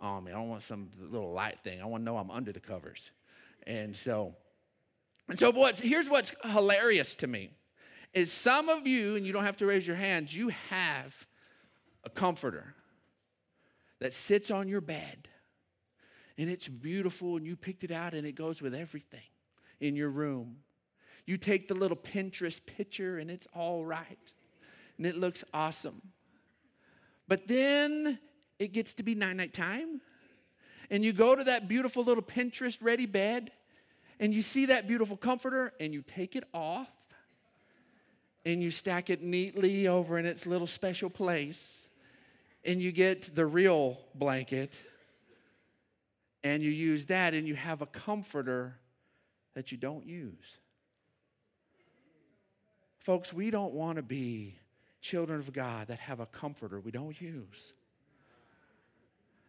on 0.00 0.24
me. 0.24 0.32
I 0.32 0.34
don't 0.36 0.48
want 0.48 0.62
some 0.62 0.90
little 0.98 1.32
light 1.32 1.58
thing. 1.60 1.82
I 1.82 1.86
want 1.86 2.02
to 2.02 2.04
know 2.04 2.16
I'm 2.16 2.30
under 2.30 2.52
the 2.52 2.60
covers. 2.60 3.10
And 3.66 3.94
so, 3.94 4.34
and 5.28 5.38
so 5.38 5.50
what's, 5.50 5.80
here's 5.80 6.08
what's 6.08 6.32
hilarious 6.44 7.14
to 7.16 7.26
me 7.26 7.50
is 8.12 8.30
some 8.30 8.68
of 8.68 8.86
you, 8.86 9.16
and 9.16 9.26
you 9.26 9.32
don't 9.32 9.44
have 9.44 9.56
to 9.56 9.66
raise 9.66 9.86
your 9.86 9.96
hands, 9.96 10.36
you 10.36 10.50
have 10.70 11.26
a 12.04 12.10
comforter 12.10 12.74
that 13.98 14.12
sits 14.12 14.50
on 14.50 14.68
your 14.68 14.80
bed 14.80 15.28
and 16.36 16.50
it's 16.50 16.68
beautiful 16.68 17.36
and 17.36 17.46
you 17.46 17.56
picked 17.56 17.84
it 17.84 17.90
out 17.90 18.14
and 18.14 18.26
it 18.26 18.34
goes 18.34 18.60
with 18.60 18.74
everything 18.74 19.22
in 19.80 19.96
your 19.96 20.08
room. 20.08 20.56
You 21.26 21.38
take 21.38 21.68
the 21.68 21.74
little 21.74 21.96
Pinterest 21.96 22.64
picture 22.64 23.18
and 23.18 23.30
it's 23.30 23.46
all 23.54 23.84
right 23.84 24.32
and 24.98 25.06
it 25.06 25.16
looks 25.16 25.44
awesome. 25.52 26.02
But 27.26 27.48
then 27.48 28.18
it 28.58 28.72
gets 28.72 28.94
to 28.94 29.02
be 29.02 29.14
night 29.14 29.36
night 29.36 29.54
time 29.54 30.00
and 30.90 31.04
you 31.04 31.12
go 31.12 31.34
to 31.34 31.44
that 31.44 31.68
beautiful 31.68 32.04
little 32.04 32.22
Pinterest 32.22 32.78
ready 32.80 33.06
bed 33.06 33.50
and 34.20 34.32
you 34.32 34.42
see 34.42 34.66
that 34.66 34.86
beautiful 34.86 35.16
comforter 35.16 35.72
and 35.80 35.92
you 35.92 36.02
take 36.02 36.36
it 36.36 36.44
off 36.52 36.88
and 38.44 38.62
you 38.62 38.70
stack 38.70 39.10
it 39.10 39.22
neatly 39.22 39.88
over 39.88 40.18
in 40.18 40.26
its 40.26 40.46
little 40.46 40.66
special 40.66 41.08
place 41.08 41.88
and 42.64 42.80
you 42.80 42.92
get 42.92 43.34
the 43.34 43.46
real 43.46 43.98
blanket 44.14 44.74
and 46.42 46.62
you 46.62 46.70
use 46.70 47.06
that 47.06 47.32
and 47.32 47.48
you 47.48 47.54
have 47.54 47.80
a 47.80 47.86
comforter 47.86 48.76
that 49.54 49.72
you 49.72 49.78
don't 49.78 50.06
use. 50.06 50.58
Folks, 53.04 53.34
we 53.34 53.50
don't 53.50 53.74
want 53.74 53.96
to 53.96 54.02
be 54.02 54.56
children 55.02 55.38
of 55.38 55.52
God 55.52 55.88
that 55.88 55.98
have 55.98 56.20
a 56.20 56.26
comforter 56.26 56.80
we 56.80 56.90
don't 56.90 57.20
use. 57.20 57.74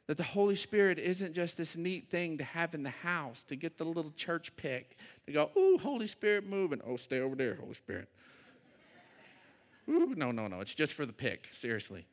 That 0.07 0.17
the 0.17 0.23
Holy 0.23 0.57
Spirit 0.57 0.99
isn't 0.99 1.33
just 1.33 1.55
this 1.55 1.77
neat 1.77 2.09
thing 2.09 2.37
to 2.37 2.43
have 2.43 2.75
in 2.75 2.83
the 2.83 2.89
house 2.89 3.43
to 3.45 3.55
get 3.55 3.77
the 3.77 3.85
little 3.85 4.11
church 4.17 4.55
pick 4.57 4.97
to 5.25 5.31
go, 5.31 5.49
ooh, 5.57 5.77
Holy 5.77 6.05
Spirit 6.05 6.45
moving. 6.45 6.81
Oh, 6.85 6.97
stay 6.97 7.21
over 7.21 7.33
there, 7.33 7.55
Holy 7.55 7.73
Spirit. 7.73 8.09
Ooh, 9.87 10.13
no, 10.15 10.31
no, 10.31 10.47
no. 10.47 10.59
It's 10.59 10.75
just 10.75 10.93
for 10.93 11.05
the 11.05 11.13
pick, 11.13 11.47
seriously. 11.53 12.05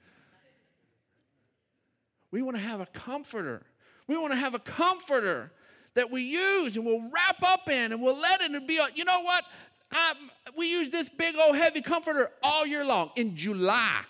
We 2.30 2.42
want 2.42 2.56
to 2.56 2.62
have 2.62 2.80
a 2.80 2.86
comforter. 2.86 3.62
We 4.06 4.16
want 4.16 4.32
to 4.32 4.38
have 4.38 4.54
a 4.54 4.60
comforter 4.60 5.50
that 5.94 6.08
we 6.08 6.22
use 6.22 6.76
and 6.76 6.86
we'll 6.86 7.02
wrap 7.10 7.42
up 7.42 7.68
in 7.68 7.92
and 7.92 8.00
we'll 8.00 8.18
let 8.18 8.40
it 8.40 8.66
be, 8.66 8.80
you 8.94 9.04
know 9.04 9.22
what? 9.22 9.44
I, 9.92 10.14
we 10.56 10.70
use 10.70 10.90
this 10.90 11.08
big 11.08 11.36
old 11.36 11.56
heavy 11.56 11.82
comforter 11.82 12.30
all 12.42 12.66
year 12.66 12.84
long. 12.84 13.10
In 13.16 13.36
July, 13.36 14.02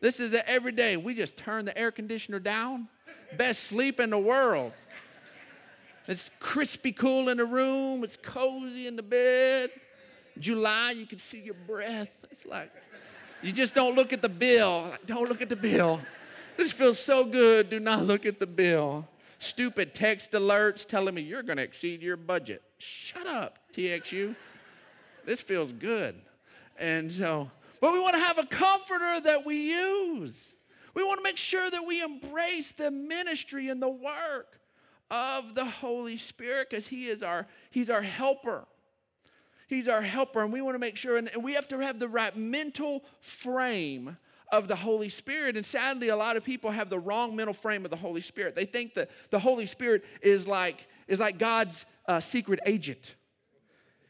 this 0.00 0.20
is 0.20 0.34
every 0.46 0.72
day. 0.72 0.96
We 0.96 1.14
just 1.14 1.36
turn 1.36 1.64
the 1.64 1.76
air 1.76 1.90
conditioner 1.90 2.38
down. 2.38 2.88
Best 3.36 3.64
sleep 3.64 4.00
in 4.00 4.10
the 4.10 4.18
world. 4.18 4.72
It's 6.08 6.30
crispy 6.38 6.92
cool 6.92 7.28
in 7.28 7.38
the 7.38 7.44
room. 7.44 8.04
It's 8.04 8.16
cozy 8.16 8.86
in 8.86 8.96
the 8.96 9.02
bed. 9.02 9.70
July, 10.38 10.92
you 10.92 11.06
can 11.06 11.18
see 11.18 11.40
your 11.40 11.54
breath. 11.54 12.10
It's 12.30 12.46
like, 12.46 12.70
you 13.42 13.52
just 13.52 13.74
don't 13.74 13.96
look 13.96 14.12
at 14.12 14.22
the 14.22 14.28
bill. 14.28 14.92
Don't 15.06 15.28
look 15.28 15.42
at 15.42 15.48
the 15.48 15.56
bill. 15.56 16.00
This 16.56 16.72
feels 16.72 16.98
so 16.98 17.24
good. 17.24 17.70
Do 17.70 17.80
not 17.80 18.04
look 18.04 18.26
at 18.26 18.38
the 18.38 18.46
bill. 18.46 19.06
Stupid 19.38 19.94
text 19.94 20.32
alerts 20.32 20.86
telling 20.86 21.14
me 21.14 21.22
you're 21.22 21.42
going 21.42 21.58
to 21.58 21.62
exceed 21.62 22.02
your 22.02 22.16
budget. 22.16 22.62
Shut 22.78 23.26
up, 23.26 23.58
TXU. 23.74 24.34
This 25.26 25.42
feels 25.42 25.72
good. 25.72 26.14
And 26.78 27.10
so, 27.10 27.50
but 27.80 27.92
we 27.92 28.00
want 28.00 28.14
to 28.14 28.20
have 28.20 28.38
a 28.38 28.46
comforter 28.46 29.20
that 29.20 29.44
we 29.44 29.72
use. 29.72 30.54
We 30.94 31.02
want 31.02 31.18
to 31.18 31.24
make 31.24 31.36
sure 31.36 31.68
that 31.68 31.84
we 31.84 32.00
embrace 32.00 32.72
the 32.72 32.90
ministry 32.90 33.68
and 33.68 33.82
the 33.82 33.88
work 33.88 34.60
of 35.10 35.54
the 35.54 35.64
Holy 35.64 36.16
Spirit 36.16 36.70
because 36.70 36.86
He 36.86 37.08
is 37.08 37.22
our 37.22 37.46
He's 37.70 37.90
our 37.90 38.02
helper. 38.02 38.64
He's 39.68 39.88
our 39.88 40.00
helper, 40.00 40.44
and 40.44 40.52
we 40.52 40.62
want 40.62 40.76
to 40.76 40.78
make 40.78 40.96
sure, 40.96 41.16
and 41.16 41.28
we 41.42 41.54
have 41.54 41.66
to 41.68 41.78
have 41.80 41.98
the 41.98 42.06
right 42.06 42.34
mental 42.36 43.02
frame 43.20 44.16
of 44.52 44.68
the 44.68 44.76
Holy 44.76 45.08
Spirit. 45.08 45.56
And 45.56 45.66
sadly, 45.66 46.08
a 46.08 46.16
lot 46.16 46.36
of 46.36 46.44
people 46.44 46.70
have 46.70 46.88
the 46.88 47.00
wrong 47.00 47.34
mental 47.34 47.52
frame 47.52 47.84
of 47.84 47.90
the 47.90 47.96
Holy 47.96 48.20
Spirit. 48.20 48.54
They 48.54 48.64
think 48.64 48.94
that 48.94 49.10
the 49.30 49.40
Holy 49.40 49.66
Spirit 49.66 50.04
is 50.22 50.46
like, 50.46 50.86
is 51.08 51.18
like 51.18 51.36
God's 51.36 51.84
uh, 52.06 52.20
secret 52.20 52.60
agent 52.64 53.16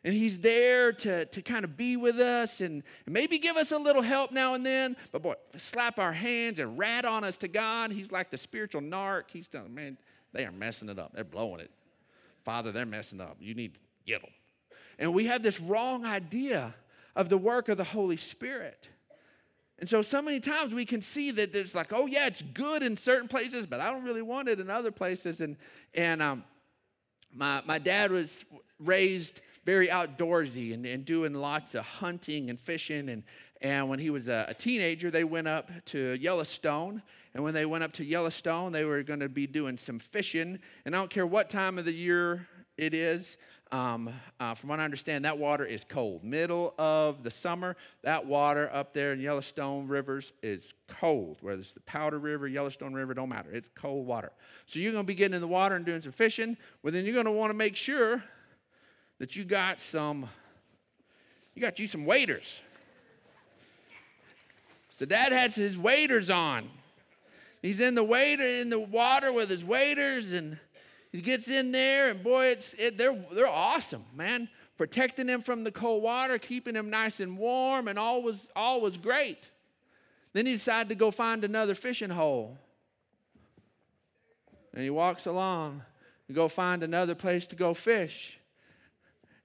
and 0.07 0.15
he's 0.15 0.39
there 0.39 0.93
to, 0.93 1.25
to 1.25 1.43
kind 1.43 1.65
of 1.65 1.77
be 1.77 1.97
with 1.97 2.21
us 2.21 2.61
and 2.61 2.85
maybe 3.07 3.41
give 3.41 3.57
us 3.57 3.73
a 3.73 3.77
little 3.77 4.03
help 4.03 4.31
now 4.31 4.55
and 4.55 4.65
then. 4.65 4.97
But 5.11 5.21
boy, 5.21 5.35
slap 5.57 5.99
our 5.99 6.13
hands 6.13 6.61
and 6.61 6.79
rat 6.79 7.05
on 7.05 7.25
us 7.25 7.37
to 7.39 7.49
God. 7.49 7.91
He's 7.91 8.13
like 8.13 8.31
the 8.31 8.39
spiritual 8.39 8.83
narc. 8.83 9.25
He's 9.33 9.49
telling, 9.49 9.75
man, 9.75 9.99
they 10.33 10.47
are 10.47 10.53
messing 10.53 10.89
it 10.91 11.01
up. 11.01 11.11
They're 11.13 11.25
blowing 11.25 11.59
it. 11.59 11.73
Father, 12.45 12.71
they're 12.71 12.87
messing 12.87 13.21
up. 13.21 13.37
You 13.41 13.55
need 13.55 13.75
to 13.75 13.81
get 14.07 14.21
them. 14.21 14.31
And 15.01 15.13
we 15.13 15.27
have 15.27 15.43
this 15.43 15.61
wrong 15.61 16.05
idea 16.05 16.73
of 17.17 17.29
the 17.29 17.37
work 17.37 17.69
of 17.69 17.77
the 17.77 17.83
Holy 17.83 18.17
Spirit. 18.17 18.89
And 19.81 19.89
so, 19.89 20.03
so 20.03 20.23
many 20.23 20.39
times 20.39 20.73
we 20.73 20.85
can 20.85 21.01
see 21.01 21.33
that 21.33 21.53
there's 21.53 21.75
like, 21.75 21.93
oh, 21.93 22.07
yeah, 22.07 22.29
it's 22.29 22.43
good 22.43 22.85
in 22.85 22.97
certain 22.97 23.27
places, 23.27 23.67
but 23.67 23.81
I 23.81 23.91
don't 23.91 24.05
really 24.05 24.23
want 24.23 24.49
it 24.49 24.61
in 24.61 24.71
other 24.71 24.93
places. 24.93 25.41
And, 25.41 25.57
and 25.95 26.23
um, 26.23 26.45
my, 27.35 27.61
my 27.67 27.81
dad 27.81 28.13
was 28.13 28.45
raised 28.79 29.41
very 29.67 29.89
outdoorsy 29.89 30.73
and, 30.73 30.87
and 30.87 31.05
doing 31.05 31.35
lots 31.35 31.75
of 31.75 31.85
hunting 31.85 32.49
and 32.49 32.59
fishing. 32.59 33.09
And, 33.09 33.25
and 33.61 33.89
when 33.89 33.99
he 33.99 34.09
was 34.11 34.29
a, 34.29 34.47
a 34.49 34.55
teenager, 34.55 35.11
they 35.11 35.25
went 35.25 35.49
up 35.49 35.71
to 35.87 36.17
Yellowstone. 36.21 37.03
And 37.35 37.43
when 37.43 37.53
they 37.53 37.67
went 37.67 37.85
up 37.85 37.93
to 37.95 38.05
Yellowstone, 38.05 38.73
they 38.73 38.85
were 38.85 39.03
going 39.03 39.21
to 39.21 39.29
be 39.29 39.47
doing 39.47 39.77
some 39.77 39.99
fishing. 39.99 40.61
And 40.85 40.95
I 40.95 40.99
don't 40.99 41.11
care 41.11 41.27
what 41.27 41.51
time 41.51 41.79
of 41.79 41.85
the 41.85 41.93
year 41.93 42.47
it 42.79 42.95
is, 42.95 43.39
um, 43.73 44.11
uh, 44.39 44.55
from 44.55 44.69
what 44.69 44.79
I 44.79 44.85
understand, 44.85 45.25
that 45.25 45.39
water 45.39 45.65
is 45.65 45.85
cold. 45.89 46.23
Middle 46.23 46.73
of 46.79 47.25
the 47.25 47.31
summer, 47.31 47.77
that 48.03 48.25
water 48.25 48.71
up 48.73 48.95
there 48.95 49.13
in 49.13 49.21
Yellowstone 49.21 49.89
rivers 49.89 50.33
is 50.43 50.73
cold. 50.87 51.39
Whether 51.41 51.63
it's 51.63 51.73
the 51.73 51.81
Powder 51.81 52.19
River, 52.21 52.47
Yellowstone 52.47 52.95
River, 52.95 53.15
don't 53.15 53.29
matter. 53.29 53.51
It's 53.53 53.69
cold 53.75 54.07
water. 54.07 54.31
So 54.67 54.79
you're 54.79 54.93
going 54.93 55.05
to 55.05 55.07
be 55.07 55.17
getting 55.17 55.35
in 55.35 55.41
the 55.41 55.49
water 55.49 55.75
and 55.75 55.85
doing 55.85 56.01
some 56.01 56.13
fishing. 56.13 56.57
Well, 56.83 56.93
then 56.93 57.05
you're 57.05 57.15
going 57.15 57.27
to 57.27 57.33
want 57.33 57.51
to 57.51 57.57
make 57.57 57.75
sure 57.75 58.23
that 59.19 59.37
you 59.37 59.45
got 59.45 59.81
some, 59.81 60.29
you 61.55 61.63
got 61.63 61.79
you 61.79 61.87
some 61.87 62.05
waders. 62.05 62.61
So 64.91 65.05
dad 65.05 65.33
has 65.33 65.55
his 65.55 65.77
waders 65.77 66.31
on. 66.31 66.69
He's 67.63 67.81
in 67.81 67.95
the 67.95 68.05
wader 68.05 68.45
in 68.45 68.71
the 68.71 68.79
water 68.79 69.33
with 69.33 69.51
his 69.51 69.65
waders, 69.65 70.33
and 70.33 70.59
he 71.13 71.21
gets 71.21 71.49
in 71.49 71.73
there, 71.73 72.11
and 72.11 72.23
boy, 72.23 72.47
it's 72.47 72.75
it, 72.75 72.97
they're 72.97 73.17
they're 73.33 73.49
awesome, 73.49 74.05
man. 74.15 74.49
Protecting 74.77 75.27
him 75.27 75.41
from 75.41 75.65
the 75.65 75.73
cold 75.73 76.03
water, 76.03 76.39
keeping 76.39 76.75
him 76.75 76.91
nice 76.91 77.19
and 77.19 77.39
warm, 77.39 77.89
and 77.89 77.99
all 77.99 78.23
was 78.23 78.37
all 78.55 78.81
was 78.81 78.97
great. 78.97 79.51
Then 80.33 80.45
he 80.47 80.53
decided 80.53 80.91
to 80.91 80.95
go 80.95 81.11
find 81.11 81.45
another 81.45 81.75
fishing 81.75 82.11
hole. 82.11 82.59
And 84.75 84.85
he 84.85 84.91
walks 84.91 85.25
along 85.25 85.83
to 86.27 86.35
go 86.35 86.49
find 86.49 86.83
another 86.83 87.15
place 87.15 87.47
to 87.47 87.57
go 87.57 87.73
fish. 87.73 88.39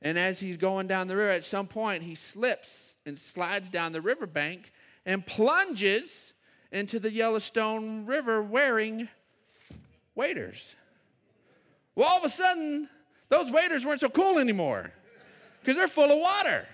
And 0.02 0.18
as 0.18 0.40
he's 0.40 0.58
going 0.58 0.88
down 0.88 1.08
the 1.08 1.16
river, 1.16 1.30
at 1.30 1.44
some 1.44 1.68
point, 1.68 2.04
he 2.04 2.16
slips 2.16 2.96
and 3.06 3.18
slides 3.18 3.70
down 3.70 3.92
the 3.92 4.02
riverbank 4.02 4.72
and 5.06 5.26
plunges 5.26 6.34
into 6.72 7.00
the 7.00 7.12
Yellowstone 7.12 8.06
River 8.06 8.42
wearing 8.42 9.10
waders. 10.16 10.76
Well, 11.96 12.08
all 12.08 12.18
of 12.18 12.24
a 12.24 12.30
sudden, 12.30 12.90
those 13.30 13.52
waders 13.52 13.86
weren't 13.86 14.00
so 14.00 14.10
cool 14.10 14.40
anymore 14.40 14.92
because 15.60 15.76
they're 15.76 15.88
full 15.88 16.12
of 16.12 16.20
water. 16.20 16.68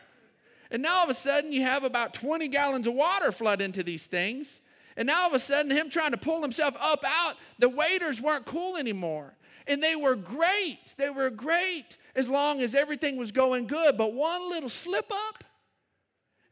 And 0.71 0.81
now 0.81 0.97
all 0.97 1.03
of 1.03 1.09
a 1.09 1.13
sudden, 1.13 1.51
you 1.51 1.63
have 1.63 1.83
about 1.83 2.13
20 2.13 2.47
gallons 2.49 2.87
of 2.87 2.93
water 2.93 3.31
flood 3.31 3.61
into 3.61 3.83
these 3.83 4.05
things. 4.05 4.61
And 4.95 5.07
now 5.07 5.23
all 5.23 5.27
of 5.27 5.33
a 5.33 5.39
sudden, 5.39 5.71
him 5.71 5.89
trying 5.89 6.11
to 6.11 6.17
pull 6.17 6.41
himself 6.41 6.75
up 6.79 7.03
out, 7.05 7.35
the 7.59 7.69
waders 7.69 8.21
weren't 8.21 8.45
cool 8.45 8.77
anymore. 8.77 9.33
And 9.67 9.83
they 9.83 9.95
were 9.95 10.15
great. 10.15 10.95
They 10.97 11.09
were 11.09 11.29
great 11.29 11.97
as 12.15 12.29
long 12.29 12.61
as 12.61 12.73
everything 12.73 13.17
was 13.17 13.31
going 13.31 13.67
good. 13.67 13.97
But 13.97 14.13
one 14.13 14.49
little 14.49 14.69
slip 14.69 15.11
up, 15.11 15.43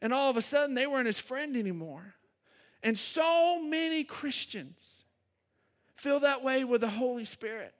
and 0.02 0.12
all 0.12 0.30
of 0.30 0.36
a 0.36 0.42
sudden 0.42 0.74
they 0.74 0.86
weren't 0.86 1.06
his 1.06 1.18
friend 1.18 1.56
anymore. 1.56 2.14
And 2.82 2.98
so 2.98 3.60
many 3.62 4.04
Christians 4.04 5.04
feel 5.96 6.20
that 6.20 6.42
way 6.42 6.64
with 6.64 6.82
the 6.82 6.88
Holy 6.88 7.24
Spirit. 7.24 7.74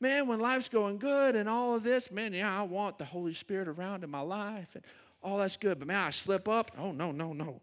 Man, 0.00 0.26
when 0.26 0.40
life's 0.40 0.68
going 0.68 0.98
good 0.98 1.36
and 1.36 1.48
all 1.48 1.74
of 1.74 1.82
this, 1.82 2.10
man, 2.10 2.32
yeah, 2.32 2.58
I 2.58 2.62
want 2.62 2.98
the 2.98 3.04
Holy 3.04 3.34
Spirit 3.34 3.68
around 3.68 4.02
in 4.02 4.10
my 4.10 4.22
life 4.22 4.68
and 4.74 4.82
all 5.22 5.36
that's 5.36 5.58
good. 5.58 5.78
But 5.78 5.88
man, 5.88 6.06
I 6.06 6.10
slip 6.10 6.48
up. 6.48 6.70
Oh, 6.78 6.92
no, 6.92 7.12
no, 7.12 7.34
no. 7.34 7.60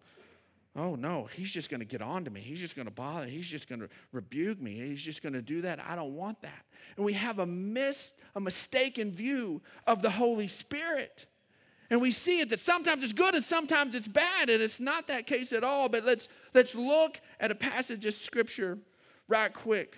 Oh 0.78 0.94
no, 0.94 1.28
he's 1.36 1.52
just 1.52 1.72
going 1.72 1.80
to 1.80 1.86
get 1.86 2.04
on 2.04 2.24
to 2.26 2.30
me. 2.30 2.40
He's 2.40 2.60
just 2.60 2.76
going 2.76 2.86
to 2.86 2.94
bother. 2.94 3.26
He's 3.26 3.48
just 3.48 3.68
going 3.68 3.80
to 3.80 3.90
rebuke 4.12 4.62
me. 4.62 4.76
He's 4.76 5.02
just 5.02 5.24
going 5.24 5.34
to 5.34 5.42
do 5.42 5.62
that. 5.62 5.80
I 5.86 5.96
don't 5.96 6.13
want 6.13 6.40
that. 6.44 6.66
And 6.96 7.04
we 7.06 7.13
have 7.13 7.40
a 7.40 7.48
miss, 7.48 8.13
a 8.36 8.40
mistaken 8.40 9.12
view 9.12 9.63
of 9.88 10.04
the 10.04 10.12
Holy 10.12 10.48
Spirit. 10.48 11.26
And 11.90 12.00
we 12.00 12.12
see 12.12 12.42
it 12.42 12.50
that 12.50 12.60
sometimes 12.60 13.04
it's 13.04 13.13
good 13.13 13.34
and 13.34 13.44
sometimes 13.44 13.96
it's 13.96 14.08
bad, 14.08 14.52
and 14.52 14.62
it's 14.62 14.80
not 14.80 15.08
that 15.08 15.26
case 15.26 15.52
at 15.52 15.63
all. 15.63 15.90
But 15.90 16.06
let's 16.06 16.28
let's 16.54 16.76
look 16.76 17.20
at 17.40 17.50
a 17.50 17.56
passage 17.56 18.06
of 18.06 18.13
scripture 18.13 18.78
right 19.28 19.52
quick. 19.52 19.98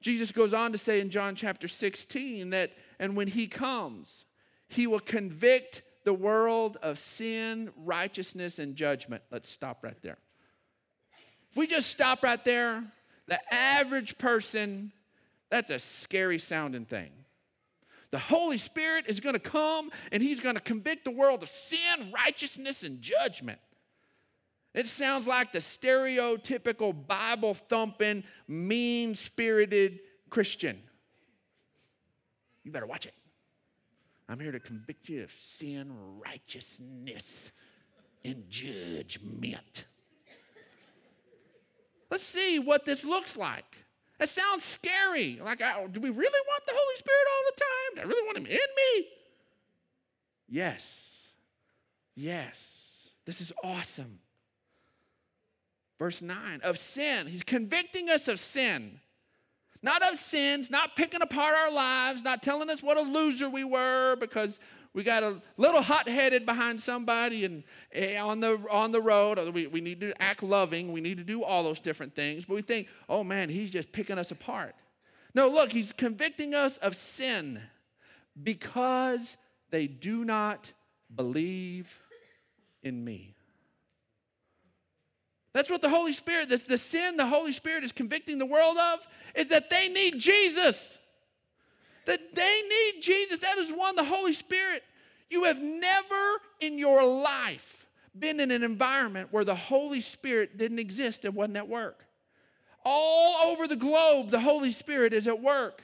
Jesus 0.00 0.32
goes 0.32 0.52
on 0.52 0.72
to 0.72 0.78
say 0.78 1.00
in 1.00 1.08
John 1.08 1.34
chapter 1.34 1.66
16 1.66 2.50
that, 2.50 2.72
and 2.98 3.16
when 3.16 3.28
he 3.28 3.46
comes, 3.46 4.26
he 4.68 4.86
will 4.86 5.00
convict 5.00 5.82
the 6.08 6.14
world 6.14 6.78
of 6.80 6.98
sin, 6.98 7.70
righteousness, 7.84 8.58
and 8.58 8.74
judgment. 8.74 9.22
Let's 9.30 9.46
stop 9.46 9.84
right 9.84 10.00
there. 10.00 10.16
If 11.50 11.56
we 11.58 11.66
just 11.66 11.90
stop 11.90 12.22
right 12.22 12.42
there, 12.46 12.82
the 13.26 13.38
average 13.52 14.16
person, 14.16 14.90
that's 15.50 15.70
a 15.70 15.78
scary 15.78 16.38
sounding 16.38 16.86
thing. 16.86 17.10
The 18.10 18.18
Holy 18.18 18.56
Spirit 18.56 19.04
is 19.06 19.20
going 19.20 19.34
to 19.34 19.38
come 19.38 19.90
and 20.10 20.22
He's 20.22 20.40
going 20.40 20.54
to 20.54 20.62
convict 20.62 21.04
the 21.04 21.10
world 21.10 21.42
of 21.42 21.50
sin, 21.50 22.10
righteousness, 22.10 22.84
and 22.84 23.02
judgment. 23.02 23.58
It 24.72 24.86
sounds 24.86 25.26
like 25.26 25.52
the 25.52 25.58
stereotypical 25.58 26.94
Bible 27.06 27.52
thumping, 27.52 28.24
mean 28.46 29.14
spirited 29.14 30.00
Christian. 30.30 30.80
You 32.64 32.72
better 32.72 32.86
watch 32.86 33.04
it. 33.04 33.12
I'm 34.28 34.40
here 34.40 34.52
to 34.52 34.60
convict 34.60 35.08
you 35.08 35.22
of 35.22 35.32
sin, 35.32 35.90
righteousness, 36.24 37.50
and 38.24 38.44
judgment. 38.50 39.86
Let's 42.10 42.24
see 42.24 42.58
what 42.58 42.84
this 42.84 43.04
looks 43.04 43.36
like. 43.36 43.64
That 44.18 44.28
sounds 44.28 44.64
scary. 44.64 45.40
Like, 45.42 45.60
do 45.92 46.00
we 46.00 46.10
really 46.10 46.40
want 46.46 46.66
the 46.66 46.74
Holy 46.74 46.96
Spirit 46.96 47.26
all 47.30 47.44
the 47.46 47.60
time? 47.60 47.94
Do 47.94 48.00
I 48.02 48.04
really 48.12 48.26
want 48.26 48.38
Him 48.38 48.46
in 48.46 48.52
me? 48.52 49.08
Yes. 50.48 51.28
Yes. 52.14 53.10
This 53.24 53.40
is 53.40 53.52
awesome. 53.62 54.18
Verse 55.98 56.20
9 56.20 56.60
of 56.64 56.78
sin. 56.78 57.26
He's 57.26 57.42
convicting 57.42 58.10
us 58.10 58.28
of 58.28 58.38
sin. 58.40 59.00
Not 59.82 60.02
of 60.02 60.18
sins, 60.18 60.70
not 60.70 60.96
picking 60.96 61.22
apart 61.22 61.54
our 61.54 61.72
lives, 61.72 62.24
not 62.24 62.42
telling 62.42 62.68
us 62.68 62.82
what 62.82 62.96
a 62.96 63.02
loser 63.02 63.48
we 63.48 63.64
were 63.64 64.16
because 64.16 64.58
we 64.92 65.04
got 65.04 65.22
a 65.22 65.40
little 65.56 65.82
hot 65.82 66.08
headed 66.08 66.44
behind 66.44 66.80
somebody 66.80 67.44
and 67.44 67.62
eh, 67.92 68.18
on 68.18 68.40
the 68.40 68.58
on 68.70 68.90
the 68.90 69.00
road. 69.00 69.38
We, 69.54 69.66
we 69.68 69.80
need 69.80 70.00
to 70.00 70.20
act 70.20 70.42
loving. 70.42 70.92
We 70.92 71.00
need 71.00 71.18
to 71.18 71.24
do 71.24 71.44
all 71.44 71.62
those 71.62 71.80
different 71.80 72.14
things. 72.14 72.46
But 72.46 72.54
we 72.54 72.62
think, 72.62 72.88
oh 73.08 73.22
man, 73.22 73.48
he's 73.48 73.70
just 73.70 73.92
picking 73.92 74.18
us 74.18 74.30
apart. 74.30 74.74
No, 75.34 75.48
look, 75.48 75.70
he's 75.70 75.92
convicting 75.92 76.54
us 76.54 76.78
of 76.78 76.96
sin 76.96 77.60
because 78.42 79.36
they 79.70 79.86
do 79.86 80.24
not 80.24 80.72
believe 81.14 82.00
in 82.82 83.04
me. 83.04 83.36
That's 85.58 85.70
what 85.70 85.82
the 85.82 85.88
Holy 85.88 86.12
Spirit, 86.12 86.50
the, 86.50 86.56
the 86.58 86.78
sin 86.78 87.16
the 87.16 87.26
Holy 87.26 87.50
Spirit 87.50 87.82
is 87.82 87.90
convicting 87.90 88.38
the 88.38 88.46
world 88.46 88.76
of, 88.78 89.04
is 89.34 89.48
that 89.48 89.70
they 89.70 89.88
need 89.88 90.16
Jesus. 90.16 91.00
That 92.06 92.20
they 92.32 92.62
need 92.68 93.02
Jesus. 93.02 93.40
That 93.40 93.58
is 93.58 93.72
one, 93.72 93.96
the 93.96 94.04
Holy 94.04 94.34
Spirit. 94.34 94.84
You 95.28 95.42
have 95.44 95.60
never 95.60 96.40
in 96.60 96.78
your 96.78 97.04
life 97.04 97.88
been 98.16 98.38
in 98.38 98.52
an 98.52 98.62
environment 98.62 99.30
where 99.32 99.42
the 99.42 99.56
Holy 99.56 100.00
Spirit 100.00 100.58
didn't 100.58 100.78
exist 100.78 101.24
and 101.24 101.34
wasn't 101.34 101.56
at 101.56 101.68
work. 101.68 102.04
All 102.84 103.50
over 103.50 103.66
the 103.66 103.74
globe, 103.74 104.30
the 104.30 104.38
Holy 104.38 104.70
Spirit 104.70 105.12
is 105.12 105.26
at 105.26 105.42
work. 105.42 105.82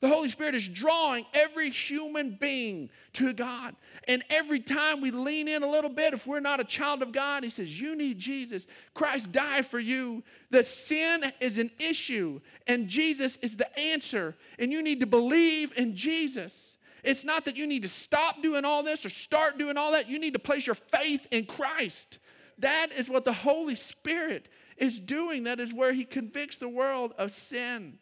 The 0.00 0.08
Holy 0.08 0.28
Spirit 0.28 0.54
is 0.54 0.68
drawing 0.68 1.24
every 1.32 1.70
human 1.70 2.36
being 2.38 2.90
to 3.14 3.32
God. 3.32 3.74
And 4.06 4.22
every 4.30 4.60
time 4.60 5.00
we 5.00 5.10
lean 5.10 5.48
in 5.48 5.62
a 5.62 5.70
little 5.70 5.90
bit, 5.90 6.12
if 6.12 6.26
we're 6.26 6.40
not 6.40 6.60
a 6.60 6.64
child 6.64 7.02
of 7.02 7.12
God, 7.12 7.44
He 7.44 7.50
says, 7.50 7.80
You 7.80 7.96
need 7.96 8.18
Jesus. 8.18 8.66
Christ 8.94 9.32
died 9.32 9.66
for 9.66 9.78
you. 9.78 10.22
That 10.50 10.66
sin 10.66 11.24
is 11.40 11.58
an 11.58 11.70
issue, 11.78 12.40
and 12.66 12.88
Jesus 12.88 13.36
is 13.36 13.56
the 13.56 13.78
answer. 13.78 14.36
And 14.58 14.70
you 14.70 14.82
need 14.82 15.00
to 15.00 15.06
believe 15.06 15.72
in 15.76 15.96
Jesus. 15.96 16.76
It's 17.02 17.24
not 17.24 17.44
that 17.44 17.56
you 17.56 17.66
need 17.66 17.82
to 17.82 17.88
stop 17.88 18.42
doing 18.42 18.64
all 18.64 18.82
this 18.82 19.04
or 19.06 19.10
start 19.10 19.58
doing 19.58 19.76
all 19.76 19.92
that. 19.92 20.08
You 20.08 20.18
need 20.18 20.34
to 20.34 20.40
place 20.40 20.66
your 20.66 20.74
faith 20.74 21.26
in 21.30 21.46
Christ. 21.46 22.18
That 22.58 22.88
is 22.96 23.08
what 23.08 23.24
the 23.24 23.32
Holy 23.32 23.76
Spirit 23.76 24.48
is 24.76 24.98
doing. 24.98 25.44
That 25.44 25.60
is 25.60 25.72
where 25.72 25.92
He 25.92 26.04
convicts 26.04 26.56
the 26.56 26.68
world 26.68 27.12
of 27.16 27.30
sin. 27.30 27.98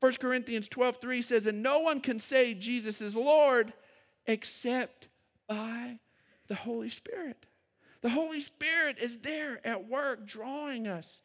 1 0.00 0.14
Corinthians 0.14 0.66
12 0.68 0.96
3 0.96 1.22
says, 1.22 1.46
And 1.46 1.62
no 1.62 1.80
one 1.80 2.00
can 2.00 2.18
say 2.18 2.54
Jesus 2.54 3.00
is 3.00 3.14
Lord 3.14 3.72
except 4.26 5.08
by 5.46 5.98
the 6.48 6.54
Holy 6.54 6.88
Spirit. 6.88 7.46
The 8.00 8.08
Holy 8.08 8.40
Spirit 8.40 8.96
is 8.98 9.18
there 9.18 9.64
at 9.64 9.88
work 9.88 10.26
drawing 10.26 10.86
us 10.86 11.20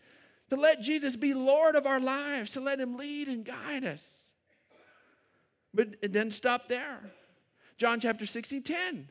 to 0.49 0.57
let 0.57 0.81
Jesus 0.81 1.15
be 1.15 1.33
Lord 1.33 1.75
of 1.75 1.85
our 1.85 2.01
lives, 2.01 2.51
to 2.51 2.59
let 2.59 2.79
Him 2.79 2.97
lead 2.97 3.29
and 3.29 3.45
guide 3.45 3.85
us. 3.85 4.31
But 5.73 5.95
it 6.01 6.11
didn't 6.11 6.31
stop 6.31 6.67
there. 6.67 6.99
John 7.77 7.99
chapter 7.99 8.25
16 8.25 8.61
10. 8.61 9.09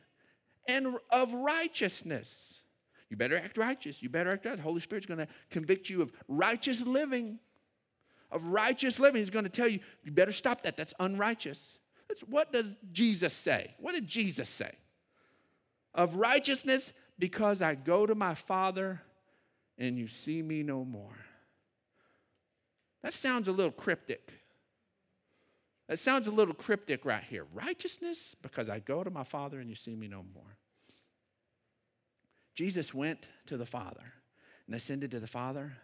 And 0.67 0.95
of 1.11 1.33
righteousness. 1.33 2.61
You 3.09 3.17
better 3.17 3.37
act 3.37 3.57
righteous. 3.57 4.01
You 4.01 4.09
better 4.09 4.31
act 4.31 4.45
right. 4.45 4.55
The 4.57 4.63
Holy 4.63 4.79
Spirit's 4.79 5.05
going 5.05 5.19
to 5.19 5.27
convict 5.51 5.89
you 5.89 6.01
of 6.01 6.11
righteous 6.27 6.81
living 6.81 7.39
of 8.35 8.47
righteous 8.47 8.99
living. 8.99 9.21
He's 9.21 9.29
going 9.29 9.45
to 9.45 9.49
tell 9.49 9.67
you, 9.67 9.79
you 10.03 10.11
better 10.11 10.33
stop 10.33 10.63
that. 10.63 10.75
That's 10.75 10.93
unrighteous. 10.99 11.79
That's, 12.09 12.19
what 12.21 12.51
does 12.51 12.75
Jesus 12.91 13.33
say? 13.33 13.73
What 13.79 13.95
did 13.95 14.07
Jesus 14.07 14.49
say? 14.49 14.73
Of 15.95 16.15
righteousness, 16.15 16.91
because 17.17 17.61
I 17.61 17.75
go 17.75 18.05
to 18.05 18.13
my 18.13 18.35
Father 18.35 19.01
and 19.77 19.97
you 19.97 20.09
see 20.09 20.41
me 20.41 20.63
no 20.63 20.83
more. 20.83 21.15
That 23.03 23.13
sounds 23.13 23.47
a 23.47 23.53
little 23.53 23.71
cryptic. 23.71 24.33
That 25.87 25.97
sounds 25.99 26.27
a 26.27 26.31
little 26.31 26.53
cryptic 26.53 27.05
right 27.05 27.23
here. 27.23 27.45
Righteousness, 27.53 28.35
because 28.41 28.67
I 28.67 28.79
go 28.79 29.01
to 29.03 29.09
my 29.09 29.23
Father 29.23 29.61
and 29.61 29.69
you 29.69 29.75
see 29.75 29.95
me 29.95 30.09
no 30.09 30.25
more. 30.33 30.57
Jesus 32.53 32.93
went 32.93 33.29
to 33.45 33.55
the 33.55 33.65
Father 33.65 34.13
and 34.67 34.75
ascended 34.75 35.11
to 35.11 35.21
the 35.21 35.27
Father 35.27 35.77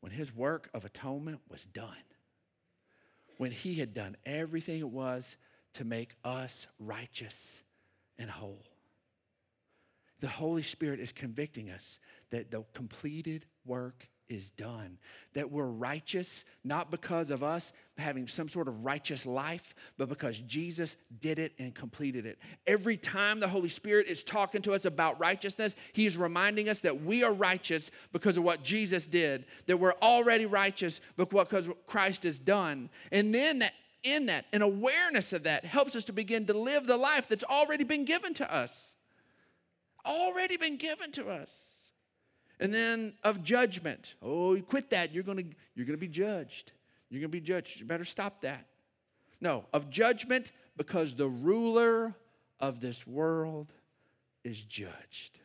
when 0.00 0.12
his 0.12 0.34
work 0.34 0.68
of 0.74 0.84
atonement 0.84 1.40
was 1.48 1.64
done, 1.64 1.88
when 3.38 3.50
he 3.50 3.74
had 3.74 3.94
done 3.94 4.16
everything 4.24 4.80
it 4.80 4.88
was 4.88 5.36
to 5.74 5.84
make 5.84 6.14
us 6.24 6.66
righteous 6.78 7.62
and 8.18 8.30
whole. 8.30 8.64
The 10.20 10.28
Holy 10.28 10.62
Spirit 10.62 11.00
is 11.00 11.12
convicting 11.12 11.70
us 11.70 11.98
that 12.30 12.50
the 12.50 12.64
completed 12.72 13.44
work 13.66 14.08
is 14.28 14.50
done. 14.50 14.98
That 15.34 15.50
we're 15.50 15.66
righteous, 15.66 16.44
not 16.64 16.90
because 16.90 17.30
of 17.30 17.42
us 17.42 17.72
having 17.98 18.28
some 18.28 18.48
sort 18.48 18.68
of 18.68 18.84
righteous 18.84 19.24
life, 19.26 19.74
but 19.96 20.08
because 20.08 20.38
Jesus 20.40 20.96
did 21.20 21.38
it 21.38 21.52
and 21.58 21.74
completed 21.74 22.26
it. 22.26 22.38
Every 22.66 22.96
time 22.96 23.40
the 23.40 23.48
Holy 23.48 23.68
Spirit 23.68 24.06
is 24.06 24.22
talking 24.22 24.62
to 24.62 24.72
us 24.72 24.84
about 24.84 25.18
righteousness, 25.20 25.76
He 25.92 26.06
is 26.06 26.16
reminding 26.16 26.68
us 26.68 26.80
that 26.80 27.02
we 27.02 27.22
are 27.24 27.32
righteous 27.32 27.90
because 28.12 28.36
of 28.36 28.44
what 28.44 28.62
Jesus 28.62 29.06
did, 29.06 29.44
that 29.66 29.78
we're 29.78 29.94
already 30.02 30.46
righteous 30.46 31.00
because 31.16 31.68
Christ 31.86 32.24
has 32.24 32.38
done. 32.38 32.90
And 33.12 33.34
then 33.34 33.60
that 33.60 33.72
in 34.02 34.26
that, 34.26 34.44
an 34.52 34.62
awareness 34.62 35.32
of 35.32 35.44
that 35.44 35.64
helps 35.64 35.96
us 35.96 36.04
to 36.04 36.12
begin 36.12 36.46
to 36.46 36.56
live 36.56 36.86
the 36.86 36.96
life 36.96 37.28
that's 37.28 37.42
already 37.44 37.82
been 37.82 38.04
given 38.04 38.34
to 38.34 38.54
us. 38.54 38.94
Already 40.04 40.56
been 40.56 40.76
given 40.76 41.10
to 41.12 41.28
us 41.28 41.75
and 42.60 42.72
then 42.72 43.14
of 43.22 43.42
judgment. 43.42 44.14
Oh, 44.22 44.54
you 44.54 44.62
quit 44.62 44.90
that. 44.90 45.12
You're 45.12 45.22
going 45.22 45.38
to 45.38 45.44
you're 45.74 45.86
going 45.86 45.98
to 45.98 46.00
be 46.00 46.08
judged. 46.08 46.72
You're 47.10 47.20
going 47.20 47.30
to 47.30 47.36
be 47.36 47.40
judged. 47.40 47.80
You 47.80 47.86
better 47.86 48.04
stop 48.04 48.40
that. 48.42 48.66
No, 49.40 49.64
of 49.72 49.90
judgment 49.90 50.50
because 50.76 51.14
the 51.14 51.28
ruler 51.28 52.14
of 52.58 52.80
this 52.80 53.06
world 53.06 53.72
is 54.44 54.60
judged 54.60 55.38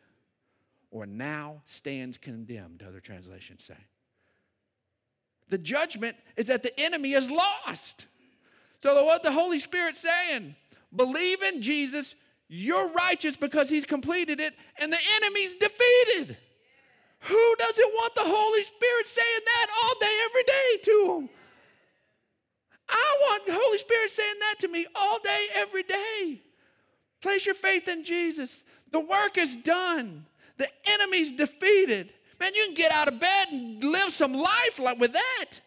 or 0.90 1.06
now 1.06 1.62
stands 1.66 2.18
condemned, 2.18 2.84
other 2.86 3.00
translations 3.00 3.64
say. 3.64 3.76
The 5.48 5.58
judgment 5.58 6.16
is 6.36 6.46
that 6.46 6.62
the 6.62 6.78
enemy 6.80 7.12
is 7.12 7.30
lost. 7.30 8.06
So, 8.82 9.04
what 9.04 9.22
the 9.22 9.32
Holy 9.32 9.58
Spirit's 9.58 10.00
saying, 10.00 10.54
believe 10.94 11.42
in 11.42 11.62
Jesus, 11.62 12.14
you're 12.48 12.90
righteous 12.92 13.36
because 13.36 13.68
he's 13.68 13.84
completed 13.84 14.40
it, 14.40 14.54
and 14.80 14.92
the 14.92 14.98
enemy's 15.16 15.54
defeated. 15.54 16.36
Who 17.22 17.54
doesn't 17.58 17.92
want 17.94 18.14
the 18.14 18.24
Holy 18.24 18.64
Spirit 18.64 19.06
saying 19.06 19.44
that 19.44 19.66
all 19.82 19.94
day, 20.00 20.18
every 20.26 20.42
day 20.42 20.82
to 20.84 21.06
them? 21.06 21.28
I 22.88 23.18
want 23.22 23.46
the 23.46 23.52
Holy 23.54 23.78
Spirit 23.78 24.10
saying 24.10 24.34
that 24.40 24.56
to 24.60 24.68
me 24.68 24.86
all 24.94 25.18
day, 25.20 25.46
every 25.54 25.82
day. 25.84 26.42
Place 27.20 27.46
your 27.46 27.54
faith 27.54 27.88
in 27.88 28.04
Jesus. 28.04 28.64
The 28.90 29.00
work 29.00 29.38
is 29.38 29.56
done, 29.56 30.26
the 30.58 30.68
enemy's 30.86 31.32
defeated. 31.32 32.12
Man, 32.40 32.54
you 32.54 32.64
can 32.66 32.74
get 32.74 32.92
out 32.92 33.06
of 33.06 33.20
bed 33.20 33.48
and 33.52 33.82
live 33.84 34.12
some 34.12 34.34
life 34.34 34.80
with 34.98 35.12
that. 35.12 35.60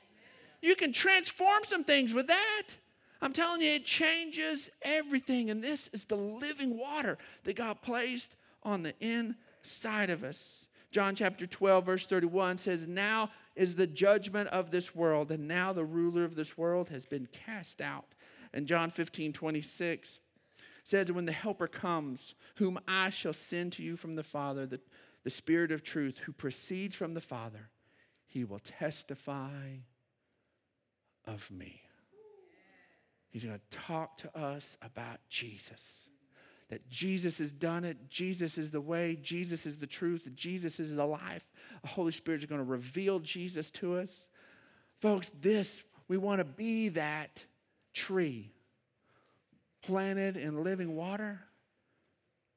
You 0.61 0.75
can 0.75 0.91
transform 0.91 1.63
some 1.63 1.85
things 1.85 2.13
with 2.13 2.27
that. 2.27 2.63
I'm 3.21 3.31
telling 3.31 3.61
you, 3.61 3.71
it 3.71 3.85
changes 3.85 4.69
everything. 4.81 5.49
And 5.49 5.63
this 5.63 5.89
is 5.93 6.03
the 6.03 6.17
living 6.17 6.77
water 6.77 7.17
that 7.45 7.55
God 7.55 7.81
placed 7.81 8.35
on 8.61 8.83
the 8.83 8.93
inside 8.99 10.09
of 10.09 10.23
us. 10.23 10.64
John 10.95 11.13
chapter 11.13 11.45
12, 11.45 11.85
verse 11.85 12.05
31 12.05 12.55
says, 12.55 12.87
Now 12.87 13.29
is 13.53 13.75
the 13.75 13.85
judgment 13.85 14.47
of 14.47 14.71
this 14.71 14.95
world, 14.95 15.29
and 15.29 15.45
now 15.45 15.73
the 15.73 15.83
ruler 15.83 16.23
of 16.23 16.35
this 16.35 16.57
world 16.57 16.87
has 16.87 17.05
been 17.05 17.27
cast 17.45 17.81
out. 17.81 18.05
And 18.53 18.65
John 18.65 18.89
15, 18.89 19.33
26 19.33 20.21
says, 20.85 21.11
When 21.11 21.25
the 21.25 21.33
Helper 21.33 21.67
comes, 21.67 22.33
whom 22.55 22.79
I 22.87 23.09
shall 23.09 23.33
send 23.33 23.73
to 23.73 23.83
you 23.83 23.97
from 23.97 24.13
the 24.13 24.23
Father, 24.23 24.65
the, 24.65 24.79
the 25.25 25.29
Spirit 25.29 25.73
of 25.73 25.83
truth, 25.83 26.19
who 26.19 26.31
proceeds 26.31 26.95
from 26.95 27.11
the 27.11 27.19
Father, 27.19 27.67
he 28.25 28.45
will 28.45 28.59
testify 28.59 29.79
of 31.25 31.51
me. 31.51 31.81
He's 33.31 33.43
going 33.43 33.59
to 33.59 33.77
talk 33.77 34.15
to 34.19 34.33
us 34.33 34.77
about 34.81 35.19
Jesus. 35.27 36.07
That 36.69 36.89
Jesus 36.89 37.37
has 37.37 37.51
done 37.51 37.83
it, 37.83 38.09
Jesus 38.09 38.57
is 38.57 38.71
the 38.71 38.81
way, 38.81 39.17
Jesus 39.21 39.65
is 39.65 39.77
the 39.77 39.87
truth, 39.87 40.27
Jesus 40.33 40.79
is 40.79 40.95
the 40.95 41.05
life. 41.05 41.43
The 41.83 41.89
Holy 41.89 42.11
Spirit 42.11 42.41
is 42.41 42.45
going 42.45 42.59
to 42.59 42.65
reveal 42.65 43.19
Jesus 43.19 43.69
to 43.71 43.97
us. 43.97 44.27
Folks, 44.99 45.29
this, 45.39 45.83
we 46.07 46.17
want 46.17 46.39
to 46.39 46.45
be 46.45 46.89
that 46.89 47.43
tree 47.93 48.51
planted 49.83 50.37
in 50.37 50.63
living 50.63 50.95
water. 50.95 51.41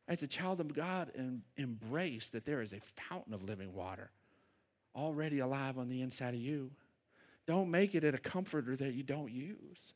As 0.07 0.23
a 0.23 0.27
child 0.27 0.61
of 0.61 0.73
God, 0.73 1.12
embrace 1.59 2.29
that 2.29 2.47
there 2.47 2.62
is 2.62 2.73
a 2.73 2.81
fountain 3.09 3.35
of 3.35 3.42
living 3.42 3.75
water 3.75 4.11
already 4.97 5.40
alive 5.40 5.77
on 5.77 5.88
the 5.88 6.01
inside 6.01 6.33
of 6.33 6.40
you. 6.40 6.71
Don't 7.47 7.71
make 7.71 7.94
it 7.94 8.05
at 8.05 8.14
a 8.14 8.18
comforter 8.18 8.75
that 8.77 8.94
you 8.94 9.03
don't 9.03 9.31
use. 9.31 9.92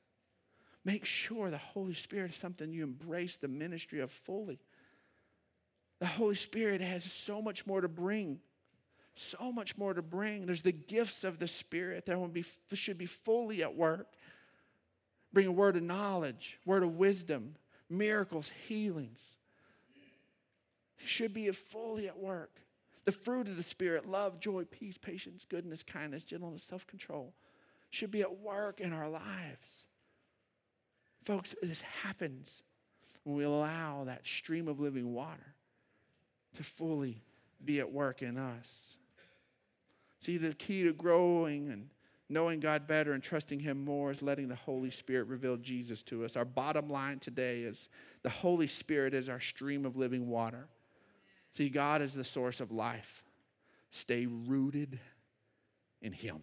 Make 0.84 1.04
sure 1.04 1.50
the 1.50 1.58
Holy 1.58 1.94
Spirit 1.94 2.32
is 2.32 2.36
something 2.36 2.72
you 2.72 2.82
embrace 2.82 3.36
the 3.36 3.48
ministry 3.48 4.00
of 4.00 4.10
fully. 4.10 4.58
The 6.00 6.06
Holy 6.06 6.34
Spirit 6.34 6.80
has 6.80 7.04
so 7.04 7.40
much 7.40 7.66
more 7.66 7.80
to 7.80 7.88
bring. 7.88 8.40
So 9.14 9.52
much 9.52 9.76
more 9.76 9.94
to 9.94 10.02
bring. 10.02 10.46
There's 10.46 10.62
the 10.62 10.72
gifts 10.72 11.22
of 11.22 11.38
the 11.38 11.46
Spirit 11.46 12.06
that 12.06 12.32
be, 12.32 12.44
should 12.72 12.98
be 12.98 13.06
fully 13.06 13.62
at 13.62 13.76
work. 13.76 14.08
Bring 15.32 15.46
a 15.46 15.52
word 15.52 15.76
of 15.76 15.82
knowledge, 15.82 16.58
word 16.66 16.82
of 16.82 16.96
wisdom, 16.96 17.54
miracles, 17.88 18.50
healings. 18.66 19.20
Should 21.04 21.34
be 21.34 21.50
fully 21.50 22.08
at 22.08 22.18
work. 22.18 22.60
The 23.04 23.12
fruit 23.12 23.48
of 23.48 23.56
the 23.56 23.62
Spirit 23.62 24.06
love, 24.06 24.40
joy, 24.40 24.64
peace, 24.64 24.98
patience, 24.98 25.44
goodness, 25.48 25.82
kindness, 25.82 26.24
gentleness, 26.24 26.62
self 26.62 26.86
control 26.86 27.34
should 27.90 28.10
be 28.10 28.22
at 28.22 28.38
work 28.38 28.80
in 28.80 28.92
our 28.92 29.08
lives. 29.08 29.81
Folks, 31.24 31.54
this 31.62 31.82
happens 32.02 32.62
when 33.24 33.36
we 33.36 33.44
allow 33.44 34.04
that 34.04 34.26
stream 34.26 34.68
of 34.68 34.80
living 34.80 35.12
water 35.12 35.54
to 36.56 36.64
fully 36.64 37.22
be 37.64 37.78
at 37.80 37.92
work 37.92 38.22
in 38.22 38.36
us. 38.36 38.96
See, 40.18 40.36
the 40.36 40.54
key 40.54 40.82
to 40.84 40.92
growing 40.92 41.68
and 41.68 41.88
knowing 42.28 42.60
God 42.60 42.86
better 42.86 43.12
and 43.12 43.22
trusting 43.22 43.60
Him 43.60 43.84
more 43.84 44.10
is 44.10 44.22
letting 44.22 44.48
the 44.48 44.54
Holy 44.54 44.90
Spirit 44.90 45.28
reveal 45.28 45.56
Jesus 45.56 46.02
to 46.04 46.24
us. 46.24 46.36
Our 46.36 46.44
bottom 46.44 46.88
line 46.88 47.18
today 47.18 47.60
is 47.62 47.88
the 48.22 48.30
Holy 48.30 48.66
Spirit 48.66 49.14
is 49.14 49.28
our 49.28 49.40
stream 49.40 49.84
of 49.84 49.96
living 49.96 50.28
water. 50.28 50.68
See, 51.50 51.68
God 51.68 52.02
is 52.02 52.14
the 52.14 52.24
source 52.24 52.60
of 52.60 52.72
life. 52.72 53.22
Stay 53.90 54.26
rooted 54.26 54.98
in 56.00 56.12
Him. 56.12 56.42